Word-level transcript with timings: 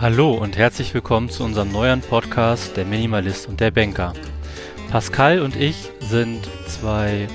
Hallo 0.00 0.32
und 0.32 0.56
herzlich 0.56 0.94
willkommen 0.94 1.28
zu 1.28 1.42
unserem 1.42 1.72
neuen 1.72 2.02
Podcast 2.02 2.76
Der 2.76 2.84
Minimalist 2.84 3.48
und 3.48 3.58
der 3.58 3.72
Banker. 3.72 4.12
Pascal 4.92 5.40
und 5.40 5.56
ich 5.56 5.90
sind 5.98 6.48
zwei 6.68 7.26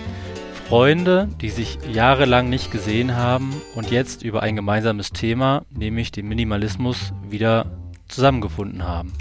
Freunde, 0.70 1.28
die 1.42 1.50
sich 1.50 1.78
jahrelang 1.92 2.48
nicht 2.48 2.72
gesehen 2.72 3.18
haben 3.18 3.54
und 3.76 3.92
jetzt 3.92 4.24
über 4.24 4.44
ein 4.44 4.56
gemeinsames 4.56 5.12
Thema, 5.12 5.66
nämlich 5.72 6.14
den 6.14 6.30
Minimalismus, 6.30 7.12
wieder 7.30 7.66
zusammengefunden 8.08 8.88
haben. 8.88 9.12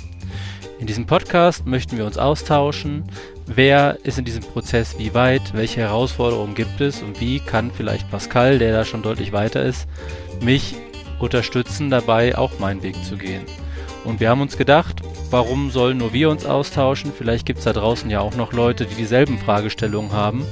In 0.78 0.86
diesem 0.86 1.06
Podcast 1.06 1.66
möchten 1.66 1.96
wir 1.96 2.06
uns 2.06 2.18
austauschen, 2.18 3.02
wer 3.46 3.98
ist 4.04 4.20
in 4.20 4.24
diesem 4.24 4.44
Prozess 4.44 5.00
wie 5.00 5.14
weit, 5.14 5.52
welche 5.52 5.80
Herausforderungen 5.80 6.54
gibt 6.54 6.80
es 6.80 7.02
und 7.02 7.20
wie 7.20 7.40
kann 7.40 7.72
vielleicht 7.72 8.08
Pascal, 8.08 8.60
der 8.60 8.72
da 8.72 8.84
schon 8.84 9.02
deutlich 9.02 9.32
weiter 9.32 9.64
ist, 9.64 9.88
mich 10.40 10.76
unterstützen 11.22 11.90
dabei, 11.90 12.36
auch 12.36 12.58
meinen 12.58 12.82
Weg 12.82 13.02
zu 13.04 13.16
gehen. 13.16 13.44
Und 14.04 14.20
wir 14.20 14.28
haben 14.28 14.40
uns 14.40 14.56
gedacht, 14.56 15.00
warum 15.30 15.70
sollen 15.70 15.98
nur 15.98 16.12
wir 16.12 16.28
uns 16.28 16.44
austauschen? 16.44 17.12
Vielleicht 17.16 17.46
gibt 17.46 17.60
es 17.60 17.64
da 17.64 17.72
draußen 17.72 18.10
ja 18.10 18.20
auch 18.20 18.34
noch 18.34 18.52
Leute, 18.52 18.84
die 18.84 18.96
dieselben 18.96 19.38
Fragestellungen 19.38 20.12
haben 20.12 20.44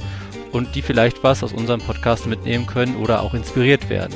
und 0.51 0.75
die 0.75 0.81
vielleicht 0.81 1.23
was 1.23 1.43
aus 1.43 1.53
unserem 1.53 1.81
Podcast 1.81 2.27
mitnehmen 2.27 2.65
können 2.65 2.95
oder 2.95 3.21
auch 3.21 3.33
inspiriert 3.33 3.89
werden. 3.89 4.15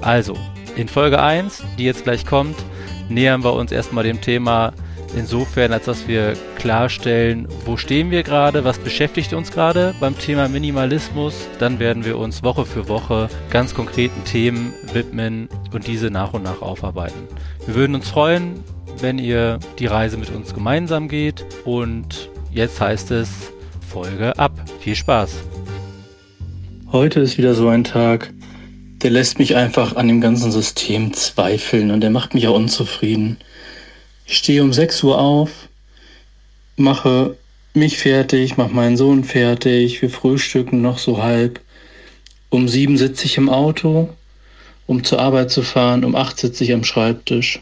Also, 0.00 0.34
in 0.76 0.88
Folge 0.88 1.20
1, 1.20 1.62
die 1.78 1.84
jetzt 1.84 2.04
gleich 2.04 2.24
kommt, 2.24 2.56
nähern 3.08 3.44
wir 3.44 3.52
uns 3.52 3.70
erstmal 3.70 4.04
dem 4.04 4.20
Thema 4.20 4.72
insofern, 5.16 5.72
als 5.72 5.86
dass 5.86 6.08
wir 6.08 6.34
klarstellen, 6.58 7.48
wo 7.64 7.76
stehen 7.76 8.10
wir 8.10 8.22
gerade, 8.22 8.64
was 8.64 8.78
beschäftigt 8.78 9.32
uns 9.32 9.50
gerade 9.50 9.94
beim 10.00 10.18
Thema 10.18 10.48
Minimalismus. 10.48 11.34
Dann 11.58 11.78
werden 11.78 12.04
wir 12.04 12.18
uns 12.18 12.42
Woche 12.42 12.64
für 12.64 12.88
Woche 12.88 13.28
ganz 13.50 13.74
konkreten 13.74 14.24
Themen 14.24 14.72
widmen 14.92 15.48
und 15.72 15.86
diese 15.86 16.10
nach 16.10 16.32
und 16.32 16.42
nach 16.42 16.62
aufarbeiten. 16.62 17.28
Wir 17.66 17.74
würden 17.74 17.94
uns 17.94 18.08
freuen, 18.08 18.62
wenn 19.00 19.18
ihr 19.18 19.58
die 19.78 19.86
Reise 19.86 20.16
mit 20.16 20.30
uns 20.30 20.54
gemeinsam 20.54 21.08
geht 21.08 21.44
und 21.64 22.30
jetzt 22.52 22.80
heißt 22.80 23.10
es 23.10 23.52
Folge 23.88 24.38
ab. 24.38 24.52
Viel 24.80 24.94
Spaß! 24.94 25.42
Heute 26.92 27.20
ist 27.20 27.38
wieder 27.38 27.54
so 27.54 27.68
ein 27.68 27.84
Tag, 27.84 28.32
der 29.02 29.10
lässt 29.10 29.38
mich 29.38 29.56
einfach 29.56 29.96
an 29.96 30.08
dem 30.08 30.20
ganzen 30.20 30.50
System 30.50 31.12
zweifeln 31.12 31.90
und 31.90 32.00
der 32.00 32.10
macht 32.10 32.34
mich 32.34 32.48
auch 32.48 32.56
unzufrieden. 32.56 33.38
Stehe 34.32 34.62
um 34.62 34.72
6 34.72 35.02
Uhr 35.02 35.18
auf, 35.18 35.50
mache 36.76 37.36
mich 37.74 37.98
fertig, 37.98 38.56
mache 38.56 38.72
meinen 38.72 38.96
Sohn 38.96 39.24
fertig, 39.24 40.00
wir 40.02 40.08
frühstücken 40.08 40.80
noch 40.80 40.98
so 40.98 41.20
halb. 41.20 41.60
Um 42.48 42.68
7 42.68 42.96
sitze 42.96 43.26
ich 43.26 43.38
im 43.38 43.48
Auto, 43.48 44.08
um 44.86 45.02
zur 45.02 45.18
Arbeit 45.18 45.50
zu 45.50 45.62
fahren, 45.62 46.04
um 46.04 46.14
8 46.14 46.38
sitze 46.38 46.62
ich 46.62 46.72
am 46.72 46.84
Schreibtisch. 46.84 47.60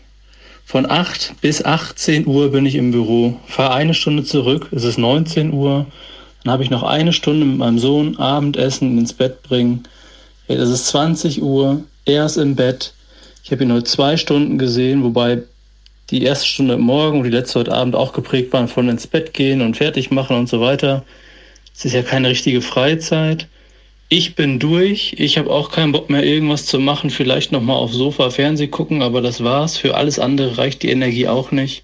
Von 0.67 0.85
8 0.85 1.41
bis 1.41 1.65
18 1.65 2.27
Uhr 2.27 2.53
bin 2.53 2.67
ich 2.67 2.75
im 2.75 2.91
Büro, 2.91 3.41
fahre 3.47 3.73
eine 3.73 3.95
Stunde 3.95 4.25
zurück, 4.25 4.69
es 4.71 4.85
ist 4.85 4.99
19 4.99 5.55
Uhr, 5.55 5.87
dann 6.45 6.53
habe 6.53 6.65
ich 6.65 6.69
noch 6.69 6.83
eine 6.83 7.15
Stunde 7.15 7.47
mit 7.47 7.57
meinem 7.57 7.79
Sohn 7.79 8.19
Abendessen 8.19 8.99
ins 8.99 9.15
Bett 9.15 9.43
bringen. 9.43 9.85
Es 10.49 10.69
ist 10.69 10.89
20 10.89 11.41
Uhr, 11.41 11.83
er 12.05 12.27
ist 12.27 12.37
im 12.37 12.57
Bett. 12.57 12.93
Ich 13.43 13.53
habe 13.53 13.65
ihn 13.65 13.73
heute 13.73 13.85
zwei 13.85 14.19
Stunden 14.19 14.59
gesehen, 14.59 15.03
wobei 15.03 15.45
die 16.11 16.23
erste 16.23 16.47
Stunde 16.47 16.79
morgen 16.79 17.19
und 17.19 17.25
die 17.25 17.31
letzte 17.31 17.61
heute 17.61 17.73
Abend 17.73 17.95
auch 17.95 18.13
geprägt 18.13 18.53
waren 18.53 18.69
von 18.69 18.89
ins 18.89 19.07
Bett 19.07 19.35
gehen 19.35 19.61
und 19.61 19.77
fertig 19.77 20.11
machen 20.11 20.37
und 20.37 20.49
so 20.49 20.61
weiter. 20.61 21.05
Es 21.75 21.85
ist 21.85 21.93
ja 21.93 22.03
keine 22.03 22.31
richtige 22.31 22.63
Freizeit. 22.63 23.47
Ich 24.09 24.35
bin 24.35 24.59
durch. 24.59 25.15
Ich 25.19 25.37
habe 25.37 25.51
auch 25.51 25.71
keinen 25.71 25.93
Bock 25.93 26.09
mehr, 26.09 26.25
irgendwas 26.25 26.65
zu 26.65 26.79
machen. 26.79 27.11
Vielleicht 27.11 27.53
nochmal 27.53 27.77
aufs 27.77 27.95
Sofa 27.95 28.31
Fernseh 28.31 28.69
gucken, 28.69 29.03
aber 29.03 29.21
das 29.21 29.45
war's. 29.45 29.77
Für 29.77 29.97
alles 29.97 30.19
andere 30.19 30.57
reicht 30.57 30.83
die 30.83 30.91
Energie 30.91 31.29
auch 31.29 31.51
nicht. 31.51 31.83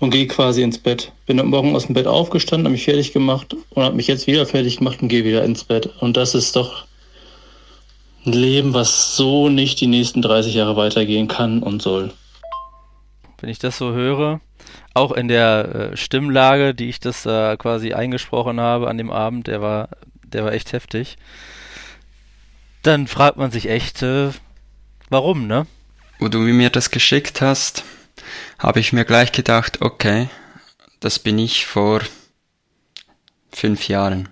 Und 0.00 0.10
gehe 0.10 0.26
quasi 0.26 0.62
ins 0.62 0.78
Bett. 0.78 1.10
Bin 1.26 1.38
heute 1.38 1.48
Morgen 1.48 1.74
aus 1.74 1.86
dem 1.86 1.94
Bett 1.94 2.06
aufgestanden, 2.06 2.66
habe 2.66 2.74
mich 2.74 2.84
fertig 2.84 3.12
gemacht 3.12 3.56
und 3.70 3.82
habe 3.82 3.96
mich 3.96 4.06
jetzt 4.06 4.26
wieder 4.26 4.46
fertig 4.46 4.76
gemacht 4.76 5.02
und 5.02 5.08
gehe 5.08 5.24
wieder 5.24 5.44
ins 5.44 5.64
Bett. 5.64 5.88
Und 5.98 6.16
das 6.16 6.34
ist 6.34 6.54
doch 6.54 6.84
ein 8.24 8.32
Leben, 8.32 8.74
was 8.74 9.16
so 9.16 9.48
nicht 9.48 9.80
die 9.80 9.86
nächsten 9.86 10.22
30 10.22 10.54
Jahre 10.54 10.76
weitergehen 10.76 11.26
kann 11.26 11.62
und 11.62 11.82
soll 11.82 12.12
wenn 13.40 13.50
ich 13.50 13.58
das 13.58 13.78
so 13.78 13.92
höre. 13.92 14.40
Auch 14.94 15.12
in 15.12 15.28
der 15.28 15.92
äh, 15.92 15.96
Stimmlage, 15.96 16.74
die 16.74 16.88
ich 16.88 17.00
das 17.00 17.24
äh, 17.26 17.56
quasi 17.56 17.92
eingesprochen 17.92 18.60
habe 18.60 18.88
an 18.88 18.98
dem 18.98 19.10
Abend, 19.10 19.46
der 19.46 19.62
war, 19.62 19.88
der 20.24 20.44
war 20.44 20.52
echt 20.52 20.72
heftig. 20.72 21.16
Dann 22.82 23.06
fragt 23.06 23.36
man 23.36 23.50
sich 23.50 23.68
echt, 23.68 24.02
äh, 24.02 24.30
warum, 25.08 25.46
ne? 25.46 25.66
Wo 26.18 26.28
du 26.28 26.38
mir 26.38 26.70
das 26.70 26.90
geschickt 26.90 27.40
hast, 27.40 27.84
habe 28.58 28.80
ich 28.80 28.92
mir 28.92 29.04
gleich 29.04 29.32
gedacht, 29.32 29.80
okay, 29.80 30.28
das 31.00 31.18
bin 31.18 31.38
ich 31.38 31.66
vor 31.66 32.00
fünf 33.52 33.88
Jahren. 33.88 34.28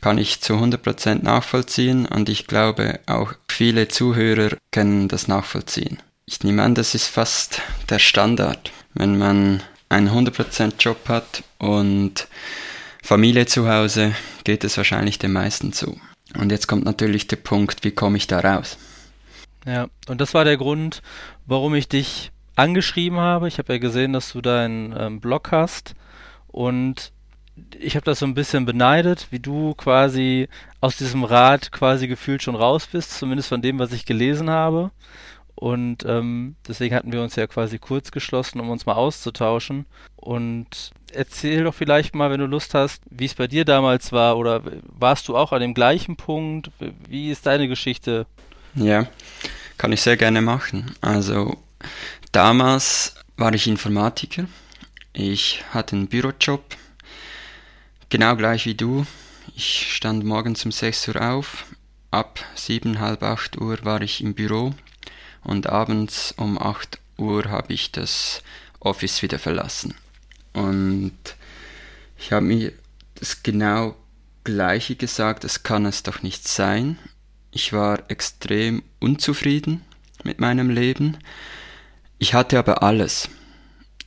Kann 0.00 0.18
ich 0.18 0.40
zu 0.40 0.54
100% 0.54 1.22
nachvollziehen 1.22 2.06
und 2.06 2.28
ich 2.28 2.48
glaube 2.48 2.98
auch 3.06 3.34
viele 3.48 3.86
Zuhörer 3.86 4.56
können 4.72 5.06
das 5.06 5.28
nachvollziehen. 5.28 6.02
Ich 6.26 6.42
nehme 6.44 6.62
an, 6.62 6.74
das 6.74 6.94
ist 6.94 7.08
fast 7.08 7.60
der 7.90 7.98
Standard. 7.98 8.70
Wenn 8.94 9.18
man 9.18 9.62
einen 9.88 10.08
100% 10.08 10.74
Job 10.78 11.08
hat 11.08 11.42
und 11.58 12.28
Familie 13.02 13.46
zu 13.46 13.68
Hause, 13.68 14.14
geht 14.44 14.64
es 14.64 14.76
wahrscheinlich 14.76 15.18
den 15.18 15.32
meisten 15.32 15.72
zu. 15.72 16.00
Und 16.38 16.52
jetzt 16.52 16.68
kommt 16.68 16.84
natürlich 16.84 17.26
der 17.26 17.36
Punkt, 17.36 17.84
wie 17.84 17.90
komme 17.90 18.16
ich 18.16 18.26
da 18.26 18.40
raus? 18.40 18.78
Ja, 19.66 19.88
und 20.08 20.20
das 20.20 20.34
war 20.34 20.44
der 20.44 20.56
Grund, 20.56 21.02
warum 21.46 21.74
ich 21.74 21.88
dich 21.88 22.30
angeschrieben 22.56 23.18
habe. 23.18 23.48
Ich 23.48 23.58
habe 23.58 23.74
ja 23.74 23.78
gesehen, 23.78 24.12
dass 24.12 24.32
du 24.32 24.40
deinen 24.40 24.94
ähm, 24.96 25.20
Blog 25.20 25.50
hast 25.52 25.94
und 26.48 27.12
ich 27.78 27.96
habe 27.96 28.04
das 28.04 28.20
so 28.20 28.26
ein 28.26 28.34
bisschen 28.34 28.64
beneidet, 28.64 29.28
wie 29.30 29.40
du 29.40 29.74
quasi 29.74 30.48
aus 30.80 30.96
diesem 30.96 31.24
Rad 31.24 31.70
quasi 31.70 32.08
gefühlt 32.08 32.42
schon 32.42 32.54
raus 32.54 32.86
bist, 32.86 33.18
zumindest 33.18 33.48
von 33.48 33.60
dem, 33.60 33.78
was 33.78 33.92
ich 33.92 34.06
gelesen 34.06 34.48
habe. 34.48 34.90
Und 35.54 36.04
ähm, 36.06 36.56
deswegen 36.66 36.94
hatten 36.94 37.12
wir 37.12 37.22
uns 37.22 37.36
ja 37.36 37.46
quasi 37.46 37.78
kurz 37.78 38.10
geschlossen, 38.10 38.60
um 38.60 38.70
uns 38.70 38.86
mal 38.86 38.94
auszutauschen. 38.94 39.86
Und 40.16 40.92
erzähl 41.12 41.64
doch 41.64 41.74
vielleicht 41.74 42.14
mal, 42.14 42.30
wenn 42.30 42.40
du 42.40 42.46
Lust 42.46 42.74
hast, 42.74 43.02
wie 43.10 43.26
es 43.26 43.34
bei 43.34 43.46
dir 43.46 43.64
damals 43.64 44.12
war 44.12 44.38
oder 44.38 44.62
warst 44.86 45.28
du 45.28 45.36
auch 45.36 45.52
an 45.52 45.60
dem 45.60 45.74
gleichen 45.74 46.16
Punkt? 46.16 46.70
Wie 47.08 47.30
ist 47.30 47.46
deine 47.46 47.68
Geschichte? 47.68 48.26
Ja, 48.74 49.06
kann 49.76 49.92
ich 49.92 50.00
sehr 50.00 50.16
gerne 50.16 50.40
machen. 50.40 50.94
Also 51.00 51.58
damals 52.32 53.14
war 53.36 53.52
ich 53.52 53.66
Informatiker. 53.66 54.46
Ich 55.12 55.62
hatte 55.70 55.94
einen 55.94 56.08
Bürojob, 56.08 56.64
genau 58.08 58.34
gleich 58.36 58.64
wie 58.64 58.74
du. 58.74 59.04
Ich 59.54 59.94
stand 59.94 60.24
morgens 60.24 60.64
um 60.64 60.72
6 60.72 61.08
Uhr 61.08 61.20
auf. 61.20 61.66
Ab 62.10 62.40
7, 62.54 63.00
halb 63.00 63.22
8 63.22 63.60
Uhr 63.60 63.78
war 63.84 64.00
ich 64.00 64.22
im 64.22 64.34
Büro 64.34 64.74
und 65.44 65.68
abends 65.68 66.34
um 66.36 66.58
8 66.58 66.98
Uhr 67.18 67.44
habe 67.46 67.72
ich 67.72 67.92
das 67.92 68.42
Office 68.80 69.22
wieder 69.22 69.38
verlassen. 69.38 69.94
Und 70.52 71.16
ich 72.18 72.32
habe 72.32 72.46
mir 72.46 72.72
das 73.14 73.42
genau 73.42 73.96
gleiche 74.44 74.96
gesagt, 74.96 75.44
das 75.44 75.62
kann 75.62 75.86
es 75.86 76.02
doch 76.02 76.22
nicht 76.22 76.46
sein. 76.48 76.98
Ich 77.50 77.72
war 77.72 78.10
extrem 78.10 78.82
unzufrieden 79.00 79.82
mit 80.24 80.40
meinem 80.40 80.70
Leben. 80.70 81.18
Ich 82.18 82.34
hatte 82.34 82.58
aber 82.58 82.82
alles. 82.82 83.28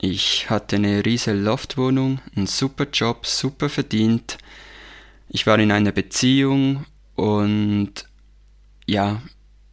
Ich 0.02 0.50
hatte 0.50 0.76
eine 0.76 1.06
riesige 1.06 1.38
Loftwohnung, 1.38 2.20
einen 2.36 2.48
super 2.48 2.88
Job, 2.92 3.26
super 3.26 3.70
verdient. 3.70 4.38
Ich 5.30 5.48
war 5.48 5.58
in 5.60 5.72
einer 5.72 5.92
Beziehung 5.92 6.86
und 7.16 7.94
ja, 8.86 9.22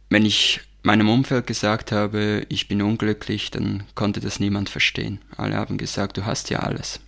wenn 0.09 0.25
ich 0.25 0.61
meinem 0.83 1.09
Umfeld 1.09 1.47
gesagt 1.47 1.91
habe, 1.91 2.45
ich 2.49 2.67
bin 2.67 2.81
unglücklich, 2.81 3.49
dann 3.51 3.83
konnte 3.95 4.19
das 4.19 4.39
niemand 4.39 4.69
verstehen. 4.69 5.19
Alle 5.35 5.55
haben 5.55 5.77
gesagt, 5.77 6.17
du 6.17 6.25
hast 6.25 6.49
ja 6.49 6.59
alles. 6.59 6.99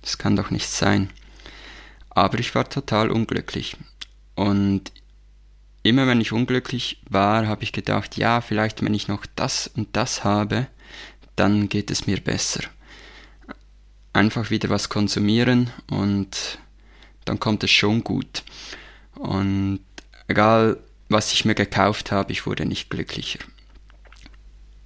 Das 0.00 0.18
kann 0.18 0.34
doch 0.34 0.50
nicht 0.50 0.68
sein. 0.68 1.10
Aber 2.10 2.38
ich 2.38 2.54
war 2.54 2.68
total 2.68 3.10
unglücklich. 3.10 3.76
Und 4.34 4.90
immer 5.82 6.06
wenn 6.06 6.20
ich 6.20 6.32
unglücklich 6.32 7.00
war, 7.08 7.46
habe 7.46 7.62
ich 7.62 7.72
gedacht, 7.72 8.16
ja, 8.16 8.40
vielleicht 8.40 8.82
wenn 8.82 8.94
ich 8.94 9.08
noch 9.08 9.26
das 9.36 9.68
und 9.68 9.94
das 9.94 10.24
habe, 10.24 10.66
dann 11.36 11.68
geht 11.68 11.90
es 11.90 12.06
mir 12.06 12.20
besser. 12.20 12.60
Einfach 14.14 14.50
wieder 14.50 14.70
was 14.70 14.88
konsumieren 14.88 15.70
und 15.90 16.58
dann 17.26 17.38
kommt 17.38 17.62
es 17.62 17.70
schon 17.70 18.02
gut. 18.02 18.42
Und 19.16 19.80
egal 20.28 20.78
was 21.08 21.32
ich 21.32 21.44
mir 21.44 21.54
gekauft 21.54 22.12
habe, 22.12 22.32
ich 22.32 22.46
wurde 22.46 22.66
nicht 22.66 22.90
glücklicher. 22.90 23.40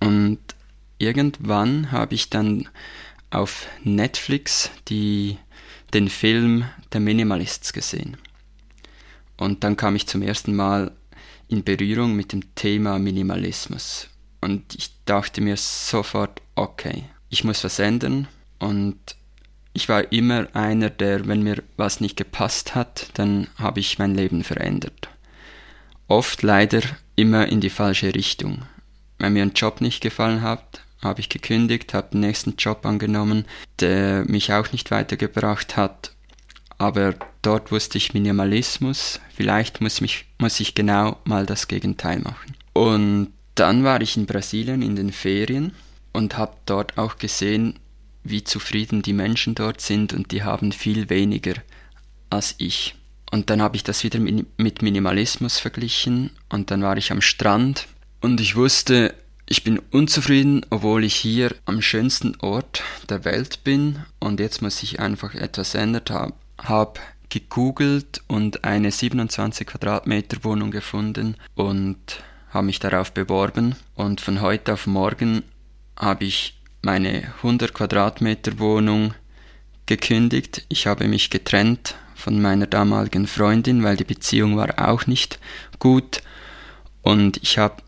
Und 0.01 0.39
irgendwann 0.99 1.93
habe 1.93 2.15
ich 2.15 2.31
dann 2.31 2.69
auf 3.31 3.67
Netflix 3.85 4.71
die, 4.89 5.39
den 5.95 6.09
Film 6.09 6.65
Der 6.93 7.01
Minimalists 7.01 7.73
gesehen. 7.73 8.17
Und 9.37 9.65
dann 9.65 9.77
kam 9.77 9.97
ich 9.97 10.07
zum 10.07 10.23
ersten 10.23 10.55
Mal 10.55 10.93
in 11.49 11.65
Berührung 11.65 12.15
mit 12.15 12.33
dem 12.33 12.55
Thema 12.55 12.99
Minimalismus. 12.99 14.09
Und 14.41 14.75
ich 14.75 14.91
dachte 15.05 15.41
mir 15.41 15.57
sofort, 15.57 16.43
okay, 16.55 17.05
ich 17.29 17.45
muss 17.45 17.65
was 17.65 17.79
ändern. 17.79 18.29
Und 18.59 18.99
ich 19.73 19.89
war 19.89 20.13
immer 20.13 20.49
einer, 20.55 20.91
der, 20.91 21.27
wenn 21.27 21.43
mir 21.43 21.63
was 21.77 22.01
nicht 22.01 22.17
gepasst 22.17 22.75
hat, 22.75 23.11
dann 23.15 23.49
habe 23.57 23.81
ich 23.81 23.99
mein 23.99 24.15
Leben 24.15 24.45
verändert. 24.45 25.09
Oft 26.11 26.43
leider 26.43 26.83
immer 27.15 27.47
in 27.47 27.61
die 27.61 27.71
falsche 27.71 28.13
Richtung. 28.13 28.63
Wenn 29.19 29.35
mir 29.35 29.43
ein 29.43 29.53
Job 29.55 29.81
nicht 29.81 30.01
gefallen 30.01 30.43
hat, 30.43 30.81
habe 31.01 31.21
ich 31.21 31.29
gekündigt, 31.29 31.95
habe 31.95 32.11
den 32.11 32.19
nächsten 32.19 32.57
Job 32.57 32.85
angenommen, 32.85 33.45
der 33.79 34.25
mich 34.25 34.53
auch 34.53 34.73
nicht 34.73 34.91
weitergebracht 34.91 35.77
hat. 35.77 36.11
Aber 36.79 37.15
dort 37.43 37.71
wusste 37.71 37.97
ich 37.97 38.13
Minimalismus, 38.13 39.21
vielleicht 39.37 39.81
muss, 39.81 40.01
mich, 40.01 40.25
muss 40.39 40.59
ich 40.59 40.75
genau 40.75 41.17
mal 41.23 41.47
das 41.47 41.69
Gegenteil 41.69 42.19
machen. 42.19 42.57
Und 42.73 43.29
dann 43.55 43.85
war 43.85 44.01
ich 44.01 44.17
in 44.17 44.27
Brasilien 44.27 44.83
in 44.83 44.97
den 44.97 45.13
Ferien 45.13 45.77
und 46.13 46.37
habe 46.37 46.57
dort 46.67 46.99
auch 46.99 47.19
gesehen, 47.19 47.79
wie 48.25 48.43
zufrieden 48.43 49.03
die 49.03 49.13
Menschen 49.13 49.55
dort 49.55 49.81
sind 49.81 50.13
und 50.13 50.33
die 50.33 50.43
haben 50.43 50.73
viel 50.73 51.09
weniger 51.09 51.55
als 52.31 52.57
ich. 52.59 52.97
Und 53.31 53.51
dann 53.51 53.63
habe 53.63 53.77
ich 53.77 53.85
das 53.85 54.03
wieder 54.03 54.19
mit 54.19 54.83
Minimalismus 54.83 55.59
verglichen 55.59 56.31
und 56.49 56.71
dann 56.71 56.83
war 56.83 56.97
ich 56.97 57.13
am 57.13 57.21
Strand 57.21 57.87
und 58.21 58.41
ich 58.41 58.57
wusste, 58.57 59.15
ich 59.47 59.65
bin 59.65 59.81
unzufrieden, 59.91 60.65
obwohl 60.71 61.05
ich 61.05 61.15
hier 61.15 61.55
am 61.65 61.81
schönsten 61.81 62.37
Ort 62.41 62.83
der 63.09 63.25
Welt 63.25 63.65
bin 63.65 64.05
und 64.19 64.41
jetzt 64.41 64.63
muss 64.63 64.83
ich 64.83 65.01
einfach 65.01 65.35
etwas 65.35 65.75
ändert 65.75 66.11
haben. 66.11 66.35
Hab 66.59 67.01
gegoogelt 67.31 68.23
und 68.27 68.65
eine 68.65 68.91
27 68.91 69.67
Quadratmeter 69.67 70.45
Wohnung 70.45 70.71
gefunden 70.71 71.37
und 71.55 72.23
habe 72.51 72.67
mich 72.67 72.81
darauf 72.81 73.13
beworben 73.13 73.77
und 73.95 74.21
von 74.21 74.41
heute 74.41 74.75
auf 74.75 74.87
morgen 74.87 75.43
habe 75.97 76.25
ich 76.25 76.61
meine 76.83 77.33
100 77.39 77.73
Quadratmeter 77.73 78.59
Wohnung 78.59 79.15
gekündigt. 79.87 80.65
Ich 80.69 80.87
habe 80.87 81.09
mich 81.09 81.31
getrennt 81.31 81.95
von 82.21 82.41
meiner 82.41 82.67
damaligen 82.67 83.27
Freundin, 83.27 83.83
weil 83.83 83.97
die 83.97 84.05
Beziehung 84.05 84.57
war 84.57 84.89
auch 84.89 85.07
nicht 85.07 85.41
gut 85.79 86.23
und 87.03 87.39
ich 87.43 87.59
habe 87.59 87.83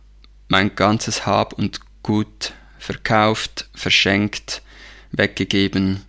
mein 0.49 0.75
ganzes 0.75 1.27
Hab 1.27 1.53
und 1.53 1.81
Gut 2.03 2.53
verkauft, 2.81 3.69
verschenkt, 3.75 4.61
weggegeben 5.13 6.03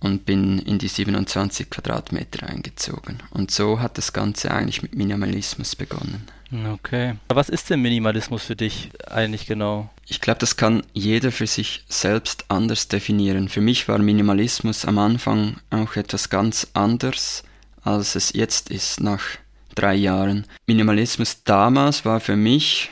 und 0.00 0.26
bin 0.26 0.58
in 0.58 0.78
die 0.78 0.88
27 0.88 1.70
Quadratmeter 1.70 2.48
eingezogen. 2.48 3.22
Und 3.30 3.52
so 3.52 3.78
hat 3.78 3.98
das 3.98 4.12
Ganze 4.12 4.50
eigentlich 4.50 4.82
mit 4.82 4.96
Minimalismus 4.96 5.76
begonnen. 5.76 6.26
Okay. 6.52 7.16
Was 7.28 7.48
ist 7.48 7.70
denn 7.70 7.80
Minimalismus 7.80 8.44
für 8.44 8.56
dich 8.56 8.90
eigentlich 9.06 9.46
genau? 9.46 9.88
Ich 10.06 10.20
glaube, 10.20 10.40
das 10.40 10.56
kann 10.56 10.82
jeder 10.92 11.32
für 11.32 11.46
sich 11.46 11.84
selbst 11.88 12.44
anders 12.48 12.88
definieren. 12.88 13.48
Für 13.48 13.62
mich 13.62 13.88
war 13.88 13.98
Minimalismus 13.98 14.84
am 14.84 14.98
Anfang 14.98 15.56
auch 15.70 15.96
etwas 15.96 16.28
ganz 16.28 16.68
anderes, 16.74 17.42
als 17.82 18.16
es 18.16 18.34
jetzt 18.34 18.70
ist, 18.70 19.00
nach 19.00 19.22
drei 19.74 19.94
Jahren. 19.94 20.46
Minimalismus 20.66 21.42
damals 21.44 22.04
war 22.04 22.20
für 22.20 22.36
mich 22.36 22.90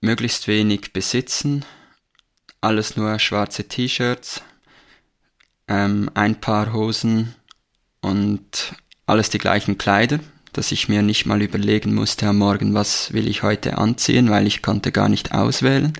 möglichst 0.00 0.48
wenig 0.48 0.94
besitzen, 0.94 1.64
alles 2.62 2.96
nur 2.96 3.18
schwarze 3.18 3.68
T-Shirts, 3.68 4.42
ähm, 5.68 6.10
ein 6.14 6.40
Paar 6.40 6.72
Hosen 6.72 7.34
und 8.00 8.74
alles 9.04 9.28
die 9.30 9.38
gleichen 9.38 9.76
Kleider, 9.76 10.20
dass 10.56 10.72
ich 10.72 10.88
mir 10.88 11.02
nicht 11.02 11.26
mal 11.26 11.42
überlegen 11.42 11.94
musste 11.94 12.26
am 12.26 12.38
Morgen, 12.38 12.74
was 12.74 13.12
will 13.12 13.28
ich 13.28 13.42
heute 13.42 13.78
anziehen, 13.78 14.30
weil 14.30 14.46
ich 14.46 14.62
konnte 14.62 14.92
gar 14.92 15.08
nicht 15.08 15.32
auswählen. 15.32 15.92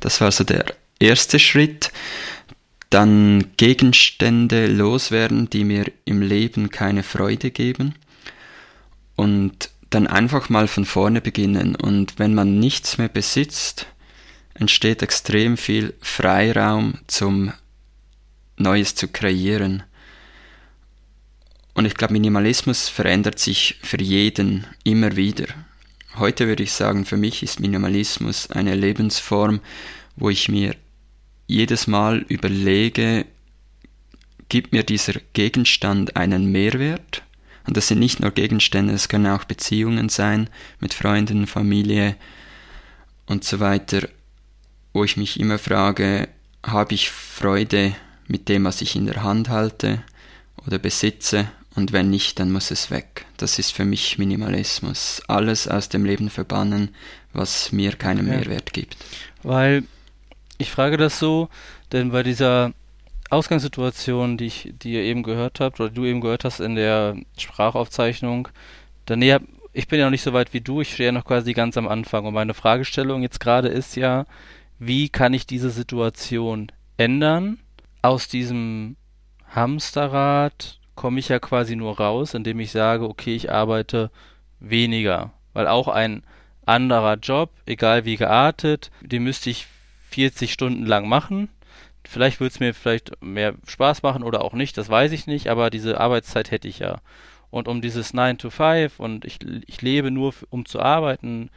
Das 0.00 0.20
war 0.20 0.30
so 0.30 0.44
der 0.44 0.66
erste 0.98 1.38
Schritt. 1.38 1.92
Dann 2.90 3.52
Gegenstände 3.56 4.66
loswerden, 4.66 5.50
die 5.50 5.64
mir 5.64 5.90
im 6.04 6.22
Leben 6.22 6.70
keine 6.70 7.02
Freude 7.02 7.50
geben. 7.50 7.94
Und 9.16 9.70
dann 9.90 10.06
einfach 10.06 10.48
mal 10.50 10.68
von 10.68 10.84
vorne 10.84 11.20
beginnen. 11.20 11.74
Und 11.74 12.18
wenn 12.18 12.34
man 12.34 12.58
nichts 12.58 12.98
mehr 12.98 13.08
besitzt, 13.08 13.86
entsteht 14.54 15.02
extrem 15.02 15.56
viel 15.56 15.94
Freiraum 16.00 16.98
zum 17.06 17.52
Neues 18.56 18.94
zu 18.94 19.08
kreieren. 19.08 19.82
Und 21.76 21.84
ich 21.84 21.94
glaube, 21.94 22.14
Minimalismus 22.14 22.88
verändert 22.88 23.38
sich 23.38 23.78
für 23.82 24.00
jeden 24.00 24.66
immer 24.82 25.14
wieder. 25.14 25.44
Heute 26.14 26.46
würde 26.46 26.62
ich 26.62 26.72
sagen, 26.72 27.04
für 27.04 27.18
mich 27.18 27.42
ist 27.42 27.60
Minimalismus 27.60 28.50
eine 28.50 28.74
Lebensform, 28.74 29.60
wo 30.16 30.30
ich 30.30 30.48
mir 30.48 30.74
jedes 31.46 31.86
Mal 31.86 32.24
überlege, 32.28 33.26
gibt 34.48 34.72
mir 34.72 34.84
dieser 34.84 35.20
Gegenstand 35.34 36.16
einen 36.16 36.50
Mehrwert? 36.50 37.22
Und 37.66 37.76
das 37.76 37.88
sind 37.88 37.98
nicht 37.98 38.20
nur 38.20 38.30
Gegenstände, 38.30 38.94
es 38.94 39.10
können 39.10 39.26
auch 39.26 39.44
Beziehungen 39.44 40.08
sein 40.08 40.48
mit 40.80 40.94
Freunden, 40.94 41.46
Familie 41.46 42.16
und 43.26 43.44
so 43.44 43.60
weiter, 43.60 44.08
wo 44.94 45.04
ich 45.04 45.18
mich 45.18 45.38
immer 45.38 45.58
frage, 45.58 46.30
habe 46.62 46.94
ich 46.94 47.10
Freude 47.10 47.94
mit 48.28 48.48
dem, 48.48 48.64
was 48.64 48.80
ich 48.80 48.96
in 48.96 49.04
der 49.04 49.22
Hand 49.22 49.50
halte 49.50 50.02
oder 50.64 50.78
besitze 50.78 51.50
und 51.76 51.92
wenn 51.92 52.08
nicht, 52.08 52.40
dann 52.40 52.50
muss 52.50 52.70
es 52.70 52.90
weg. 52.90 53.26
Das 53.36 53.58
ist 53.58 53.70
für 53.70 53.84
mich 53.84 54.18
Minimalismus. 54.18 55.22
Alles 55.28 55.68
aus 55.68 55.90
dem 55.90 56.06
Leben 56.06 56.30
verbannen, 56.30 56.94
was 57.34 57.70
mir 57.70 57.92
keinen 57.92 58.26
ja. 58.26 58.34
Mehrwert 58.34 58.72
gibt. 58.72 58.96
Weil 59.42 59.84
ich 60.56 60.70
frage 60.70 60.96
das 60.96 61.18
so, 61.18 61.50
denn 61.92 62.10
bei 62.10 62.22
dieser 62.22 62.72
Ausgangssituation, 63.28 64.38
die 64.38 64.46
ich 64.46 64.72
dir 64.82 65.02
eben 65.02 65.22
gehört 65.22 65.60
habe, 65.60 65.82
oder 65.82 65.90
du 65.90 66.06
eben 66.06 66.22
gehört 66.22 66.44
hast 66.44 66.60
in 66.60 66.76
der 66.76 67.16
Sprachaufzeichnung, 67.36 68.48
dann 69.04 69.18
näher, 69.18 69.42
ich 69.74 69.86
bin 69.86 69.98
ja 69.98 70.06
noch 70.06 70.12
nicht 70.12 70.22
so 70.22 70.32
weit 70.32 70.54
wie 70.54 70.62
du, 70.62 70.80
ich 70.80 70.94
stehe 70.94 71.08
ja 71.08 71.12
noch 71.12 71.26
quasi 71.26 71.52
ganz 71.52 71.76
am 71.76 71.88
Anfang. 71.88 72.24
Und 72.24 72.32
meine 72.32 72.54
Fragestellung 72.54 73.22
jetzt 73.22 73.40
gerade 73.40 73.68
ist 73.68 73.96
ja, 73.96 74.24
wie 74.78 75.10
kann 75.10 75.34
ich 75.34 75.46
diese 75.46 75.70
Situation 75.70 76.72
ändern? 76.96 77.58
Aus 78.00 78.28
diesem 78.28 78.96
Hamsterrad 79.48 80.78
komme 80.96 81.20
ich 81.20 81.28
ja 81.28 81.38
quasi 81.38 81.76
nur 81.76 81.98
raus, 81.98 82.34
indem 82.34 82.58
ich 82.58 82.72
sage, 82.72 83.08
okay, 83.08 83.36
ich 83.36 83.52
arbeite 83.52 84.10
weniger. 84.58 85.32
Weil 85.52 85.68
auch 85.68 85.88
ein 85.88 86.24
anderer 86.64 87.14
Job, 87.14 87.50
egal 87.66 88.04
wie 88.04 88.16
geartet, 88.16 88.90
den 89.00 89.22
müsste 89.22 89.50
ich 89.50 89.68
40 90.10 90.52
Stunden 90.52 90.84
lang 90.84 91.08
machen 91.08 91.48
Vielleicht 92.08 92.40
würde 92.40 92.52
es 92.52 92.60
mir 92.60 92.72
vielleicht 92.74 93.22
mehr 93.22 93.54
Spaß 93.66 94.02
machen 94.02 94.22
oder 94.22 94.42
auch 94.42 94.52
nicht, 94.52 94.78
das 94.78 94.88
weiß 94.88 95.12
ich 95.12 95.26
nicht, 95.26 95.48
aber 95.48 95.70
diese 95.70 96.00
Arbeitszeit 96.00 96.50
hätte 96.50 96.68
ich 96.68 96.78
ja. 96.78 97.00
Und 97.50 97.68
um 97.68 97.80
dieses 97.80 98.14
9 98.14 98.38
to 98.38 98.50
5 98.50 98.98
und 99.00 99.24
ich, 99.24 99.38
ich 99.66 99.82
lebe 99.82 100.10
nur, 100.10 100.32
um 100.50 100.66
zu 100.66 100.80
arbeiten, 100.80 101.50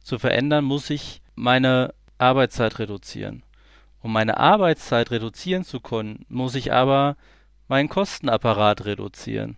zu 0.00 0.18
verändern, 0.18 0.64
muss 0.64 0.90
ich 0.90 1.22
meine 1.34 1.94
Arbeitszeit 2.18 2.78
reduzieren. 2.78 3.42
Um 4.02 4.12
meine 4.12 4.36
Arbeitszeit 4.38 5.10
reduzieren 5.10 5.64
zu 5.64 5.80
können, 5.80 6.24
muss 6.28 6.54
ich 6.54 6.72
aber 6.72 7.16
meinen 7.68 7.88
Kostenapparat 7.88 8.84
reduzieren. 8.84 9.56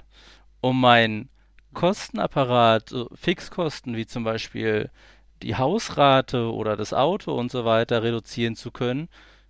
Um 0.61 0.81
meinen 0.81 1.29
Kostenapparat, 1.75 2.95
Fixkosten 3.15 3.97
wie 3.97 4.07
zum 4.07 4.25
Beispiel 4.25 4.91
die 5.43 5.57
Hausrate 5.57 6.53
oder 6.53 6.77
das 6.77 6.93
Auto 6.93 7.33
und 7.35 7.51
so 7.51 7.65
weiter 7.65 8.03
reduzieren 8.03 8.57
zu 8.57 8.71
können, 8.71 9.09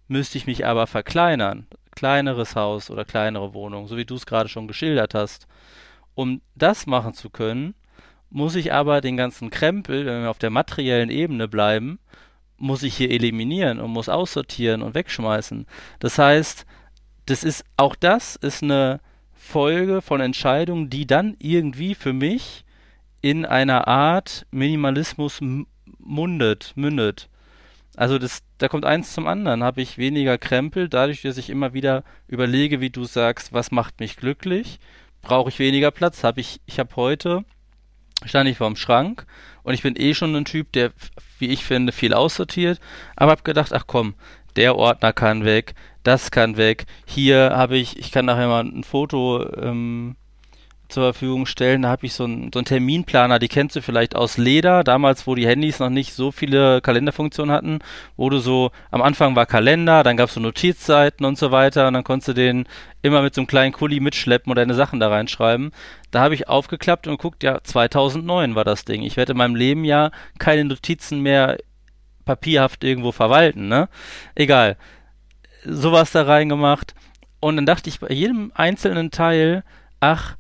müsste 0.09 0.39
ich 0.39 0.47
mich 0.47 0.67
aber 0.67 0.87
verkleinern, 0.87 1.67
kleineres 1.93 2.57
Haus 2.57 2.91
oder 2.91 3.05
kleinere 3.05 3.55
Wohnung, 3.55 3.87
so 3.89 3.97
wie 3.97 4.05
du 4.05 4.15
es 4.15 4.27
gerade 4.27 4.49
schon 4.49 4.69
geschildert 4.69 5.15
hast. 5.15 5.47
Um 6.15 6.41
das 6.55 6.87
machen 6.87 7.15
zu 7.15 7.31
können, 7.31 7.75
muss 8.31 8.55
ich 8.55 8.73
aber 8.73 9.01
den 9.01 9.17
ganzen 9.17 9.51
Krempel, 9.51 10.05
wenn 10.05 10.23
wir 10.23 10.31
auf 10.31 10.39
der 10.39 10.51
materiellen 10.51 11.11
Ebene 11.11 11.49
bleiben, 11.49 11.99
muss 12.57 12.83
ich 12.83 12.97
hier 12.97 13.11
eliminieren 13.11 13.79
und 13.81 13.91
muss 13.91 14.09
aussortieren 14.09 14.83
und 14.83 14.95
wegschmeißen. 14.95 15.67
Das 16.01 16.19
heißt, 16.19 16.67
das 17.31 17.45
ist 17.45 17.65
auch 17.77 17.95
das 17.95 18.37
ist 18.37 18.63
eine 18.63 19.01
Folge 19.35 20.03
von 20.03 20.21
Entscheidungen, 20.21 20.91
die 20.91 21.07
dann 21.07 21.37
irgendwie 21.39 21.95
für 21.95 22.13
mich 22.13 22.65
in 23.21 23.45
einer 23.45 23.89
Art 23.89 24.47
Minimalismus 24.51 25.41
mundet, 25.99 26.73
mündet. 26.77 27.29
Also 27.97 28.19
das, 28.19 28.43
da 28.59 28.69
kommt 28.69 28.85
eins 28.85 29.13
zum 29.13 29.27
anderen. 29.27 29.65
Habe 29.65 29.83
ich 29.83 29.99
weniger 29.99 30.39
Krempel, 30.39 30.89
dadurch, 30.89 31.23
dass 31.23 31.37
ich 31.37 31.51
immer 31.51 31.75
wieder 31.75 32.05
überlege, 32.29 32.81
wie 32.81 32.91
du 32.91 33.05
sagst, 33.05 33.53
was 33.53 33.73
macht 33.73 34.01
mich 34.01 34.17
glücklich, 34.17 34.79
brauche 35.21 35.49
ich 35.49 35.59
weniger 35.59 35.91
Platz. 35.91 36.23
Habe 36.23 36.41
ich, 36.41 36.61
ich 36.67 36.79
habe 36.79 36.95
heute 36.97 37.45
stand 38.25 38.49
ich 38.49 38.59
vorm 38.59 38.77
Schrank 38.77 39.27
und 39.63 39.75
ich 39.75 39.83
bin 39.83 39.95
eh 39.97 40.15
schon 40.15 40.35
ein 40.35 40.45
Typ, 40.45 40.73
der, 40.73 40.93
wie 41.39 41.49
ich 41.49 41.65
finde, 41.65 41.93
viel 41.93 42.15
aussortiert, 42.15 42.81
aber 43.17 43.33
habe 43.33 43.43
gedacht, 43.43 43.73
ach 43.73 43.85
komm, 43.87 44.15
der 44.57 44.77
Ordner 44.77 45.13
kann 45.13 45.45
weg, 45.45 45.75
das 46.09 46.31
kann 46.31 46.57
weg. 46.57 46.87
Hier 47.07 47.53
habe 47.55 47.77
ich, 47.77 47.99
ich 47.99 48.11
kann 48.11 48.25
nachher 48.25 48.49
mal 48.49 48.65
ein 48.65 48.83
Foto 48.83 49.47
ähm, 49.61 50.17
zur 50.89 51.03
Verfügung 51.03 51.45
stellen. 51.45 51.83
Da 51.83 51.91
habe 51.91 52.07
ich 52.07 52.15
so 52.15 52.25
einen, 52.25 52.51
so 52.51 52.61
einen 52.61 52.65
Terminplaner, 52.65 53.39
die 53.39 53.49
kennst 53.49 53.77
du 53.77 53.83
vielleicht 53.83 54.17
aus 54.17 54.39
Leder, 54.39 54.85
damals, 54.85 55.27
wo 55.27 55.35
die 55.35 55.47
Handys 55.47 55.81
noch 55.81 55.91
nicht 55.91 56.15
so 56.15 56.33
viele 56.33 56.81
Kalenderfunktionen 56.81 57.55
hatten, 57.55 57.81
wo 58.17 58.31
du 58.31 58.39
so, 58.39 58.71
am 58.91 59.03
Anfang 59.03 59.37
war 59.37 59.45
Kalender, 59.45 60.03
dann 60.03 60.17
gab 60.17 60.31
es 60.31 60.35
so 60.35 60.41
Notizseiten 60.41 61.27
und 61.27 61.37
so 61.37 61.51
weiter 61.51 61.87
und 61.89 61.93
dann 61.93 62.05
konntest 62.05 62.29
du 62.29 62.33
den 62.33 62.65
immer 63.03 63.21
mit 63.21 63.35
so 63.35 63.43
einem 63.43 63.47
kleinen 63.47 63.73
Kuli 63.75 64.01
mitschleppen 64.01 64.51
und 64.51 64.57
deine 64.57 64.73
Sachen 64.73 65.01
da 65.01 65.09
reinschreiben. 65.09 65.73
Da 66.11 66.21
habe 66.21 66.35
ich 66.35 66.49
aufgeklappt 66.49 67.07
und 67.07 67.19
geguckt, 67.19 67.43
ja, 67.43 67.63
2009 67.63 68.55
war 68.55 68.65
das 68.65 68.87
Ding. 68.87 69.03
Ich 69.03 69.19
werde 69.19 69.33
in 69.33 69.39
meinem 69.39 69.57
Leben 69.57 69.85
ja 69.85 70.11
keine 70.39 70.65
Notizen 70.65 71.21
mehr 71.21 71.59
papierhaft 72.25 72.83
irgendwo 72.83 73.13
verwalten, 73.13 73.69
ne? 73.69 73.91
Egal. 74.35 74.79
Sowas 75.69 76.13
da 76.13 76.23
reingemacht. 76.23 76.95
Und 77.41 77.57
dann 77.57 77.67
dachte 77.67 77.89
ich 77.89 78.01
bei 78.01 78.09
jedem 78.09 78.51
einzelnen 78.55 79.11
Teil, 79.11 79.63
ach, 80.01 80.37